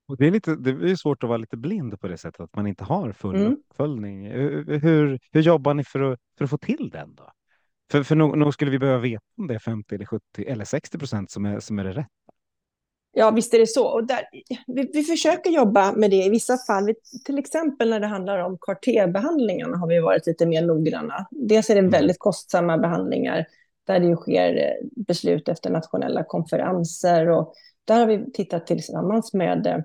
[0.09, 2.57] Och det, är lite, det är svårt att vara lite blind på det sättet, att
[2.57, 3.53] man inte har full mm.
[3.53, 4.31] uppföljning.
[4.31, 7.33] Hur, hur jobbar ni för att, för att få till den då?
[7.91, 10.65] För, för nog, nog skulle vi behöva veta om det är 50 eller 70 eller
[10.65, 12.09] 60 procent som är, som är det rätta.
[13.15, 13.87] Ja, visst är det så.
[13.87, 14.21] Och där,
[14.67, 16.87] vi, vi försöker jobba med det i vissa fall.
[16.87, 16.95] Vi,
[17.25, 21.27] till exempel när det handlar om CAR-T-behandlingarna har vi varit lite mer noggranna.
[21.31, 21.91] Dels är det mm.
[21.91, 23.47] väldigt kostsamma behandlingar
[23.87, 27.29] där det sker eh, beslut efter nationella konferenser.
[27.29, 27.55] Och
[27.85, 29.79] där har vi tittat tillsammans med eh,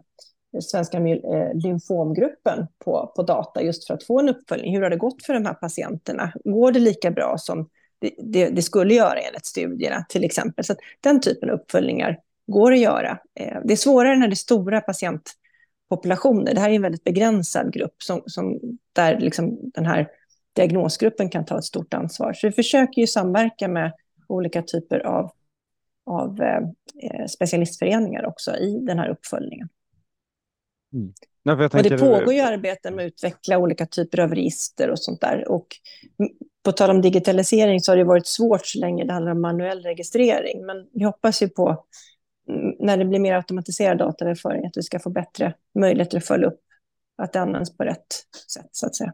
[0.62, 4.76] Svenska eh, lymfomgruppen på, på data just för att få en uppföljning.
[4.76, 6.34] Hur har det gått för de här patienterna?
[6.44, 7.70] Går det lika bra som
[8.00, 10.66] det, det, det skulle göra enligt studierna till exempel?
[10.66, 12.18] Så den typen av uppföljningar
[12.48, 13.20] går att göra.
[13.40, 16.54] Eh, det är svårare när det är stora patientpopulationer.
[16.54, 18.60] Det här är en väldigt begränsad grupp som, som
[18.94, 20.08] där liksom den här
[20.54, 22.34] diagnosgruppen kan ta ett stort ansvar.
[22.34, 23.94] Så vi försöker ju samverka med
[24.28, 25.32] olika typer av,
[26.06, 29.70] av eh, specialistföreningar också i den här uppföljningen.
[30.94, 31.14] Mm.
[31.44, 35.22] Nej, och det pågår ju arbete med att utveckla olika typer av register och sånt
[35.22, 35.48] där.
[35.48, 35.68] Och
[36.64, 39.84] på tal om digitalisering så har det varit svårt så länge det handlar om manuell
[39.84, 40.66] registrering.
[40.66, 41.86] Men vi hoppas ju på
[42.80, 46.60] när det blir mer automatiserad dataöverföring, att vi ska få bättre möjligheter att följa upp
[47.18, 48.14] att det används på rätt
[48.54, 49.14] sätt, så att säga.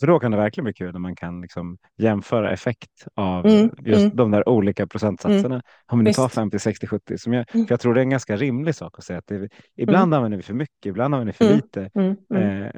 [0.00, 3.70] För då kan det verkligen bli kul när man kan liksom jämföra effekt av mm,
[3.78, 4.16] just mm.
[4.16, 5.54] de där olika procentsatserna.
[5.54, 5.62] Mm.
[5.86, 7.66] Om nu tar 50, 60, 70, som jag, mm.
[7.66, 10.12] för jag tror det är en ganska rimlig sak att säga att det, ibland mm.
[10.12, 11.90] använder vi för mycket, ibland använder vi för mm, lite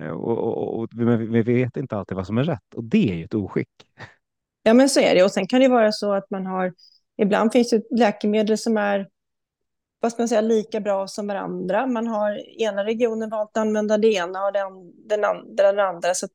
[0.03, 0.89] eh, och, och, och,
[1.35, 3.69] vi vet inte alltid vad som är rätt och det är ju ett oskick.
[4.63, 6.73] Ja, men så är det och sen kan det vara så att man har
[7.17, 9.09] Ibland finns det läkemedel som är
[10.01, 11.87] vad ska man säga, lika bra som varandra.
[11.87, 16.15] Man har ena regionen valt att använda det ena och den, den andra den andra.
[16.15, 16.27] Så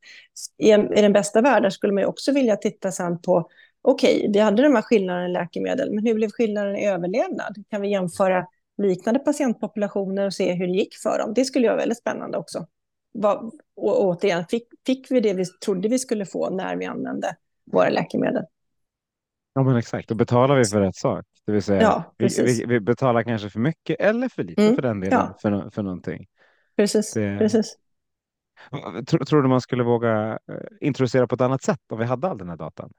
[0.58, 3.50] i, i den bästa världen skulle man också vilja titta sen på
[3.82, 7.64] okej, okay, vi hade de här skillnaderna i läkemedel, men hur blev skillnaden i överlevnad?
[7.70, 11.34] Kan vi jämföra liknande patientpopulationer och se hur det gick för dem?
[11.34, 12.68] Det skulle vara väldigt spännande också.
[13.14, 13.38] Vad,
[13.76, 17.36] och återigen, fick, fick vi det vi trodde vi skulle få när vi använde
[17.72, 18.44] våra läkemedel?
[19.54, 20.10] Ja, men exakt.
[20.10, 21.26] Då betalar vi för rätt sak.
[21.46, 24.76] Det vill säga, ja, vi, vi, vi, betalar kanske för mycket eller för lite mm,
[24.76, 25.38] för den delen ja.
[25.42, 26.28] för, för någonting.
[26.76, 27.38] Precis, det...
[27.40, 27.78] precis.
[29.08, 32.28] Tror, tror du man skulle våga eh, introducera på ett annat sätt om vi hade
[32.28, 32.92] all den här datan?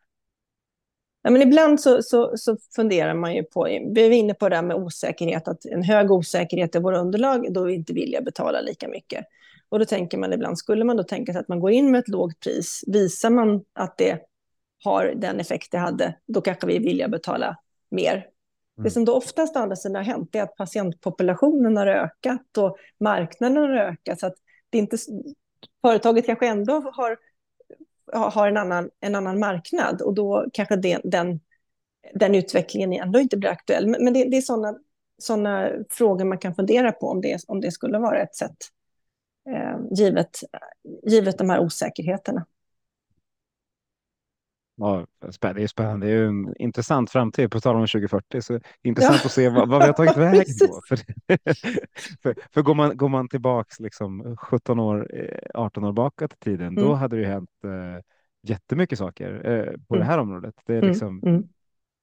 [1.22, 4.56] Ja, men ibland så, så, så funderar man ju på, vi är inne på det
[4.56, 8.20] här med osäkerhet, att en hög osäkerhet i våra underlag, då är vi inte villiga
[8.20, 9.24] betala lika mycket.
[9.68, 11.98] Och då tänker man ibland, skulle man då tänka sig att man går in med
[11.98, 14.18] ett lågt pris, visar man att det
[14.84, 17.56] har den effekt det hade, då kanske vi att betala
[17.90, 18.14] mer.
[18.14, 18.84] Mm.
[18.84, 23.56] Det som då oftast andra sidan har hänt är att patientpopulationen har ökat och marknaden
[23.56, 24.20] har ökat.
[24.20, 24.34] Så att
[24.70, 24.96] det inte,
[25.82, 27.18] företaget kanske ändå har,
[28.12, 31.40] har en, annan, en annan marknad och då kanske det, den,
[32.14, 33.86] den utvecklingen ändå inte blir aktuell.
[33.86, 34.78] Men, men det, det är sådana
[35.18, 38.56] såna frågor man kan fundera på om det, om det skulle vara ett sätt,
[39.50, 40.40] eh, givet,
[41.02, 42.46] givet de här osäkerheterna.
[44.82, 46.06] Ja, det är spännande.
[46.06, 48.42] Det är ju en intressant framtid på tal om 2040.
[48.42, 49.26] Så intressant ja.
[49.26, 50.80] att se vad, vad vi har tagit vägen då.
[50.88, 50.96] För,
[52.22, 55.08] för, för går, man, går man tillbaks liksom 17 år,
[55.54, 56.84] 18 eh, år bakåt i tiden, mm.
[56.84, 58.02] då hade det ju hänt eh,
[58.42, 59.98] jättemycket saker eh, på mm.
[59.98, 60.54] det här området.
[60.66, 61.42] Det, är mm, liksom, mm.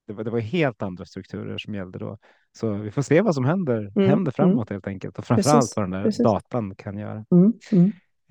[0.07, 2.17] det, var, det var helt andra strukturer som gällde då.
[2.57, 4.31] Så vi får se vad som händer, mm, händer mm.
[4.31, 6.23] framåt helt enkelt och framför allt vad den där Precis.
[6.23, 7.25] datan kan göra.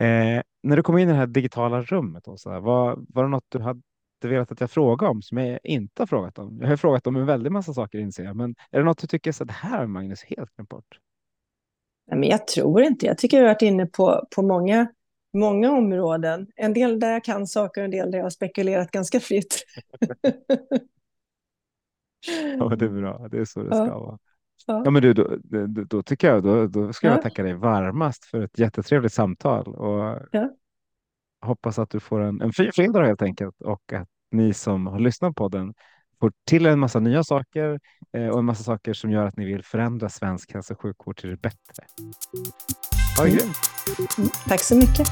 [0.00, 3.46] Eh, när du kom in i det här digitala rummet, Åsa, var, var det något
[3.48, 3.80] du hade
[4.18, 6.58] inte velat att jag frågar om som jag inte har frågat om.
[6.60, 9.06] Jag har frågat om en väldig massa saker inser jag, men är det något du
[9.06, 10.98] tycker så att det här har Magnus helt glömt bort?
[12.10, 13.06] men jag tror inte.
[13.06, 14.88] Jag tycker jag har varit inne på, på många,
[15.34, 16.46] många områden.
[16.56, 19.64] En del där jag kan saker, en del där jag har spekulerat ganska fritt.
[22.58, 23.28] ja, det är bra.
[23.28, 23.98] Det är så det ska ja.
[23.98, 24.18] vara.
[24.66, 24.82] Ja.
[24.84, 27.12] ja, men du, då, då, då tycker jag då, då ska ja.
[27.12, 29.74] jag tacka dig varmast för ett jättetrevligt samtal.
[29.74, 30.50] Och ja
[31.40, 34.98] hoppas att du får en, en fin fredag helt enkelt och att ni som har
[34.98, 35.74] lyssnat på den
[36.20, 37.80] får till en massa nya saker
[38.12, 41.16] eh, och en massa saker som gör att ni vill förändra svensk hälso och sjukvård
[41.16, 41.84] till det bättre.
[43.18, 44.08] Ha det Mm.
[44.18, 45.08] Mm, tack så mycket.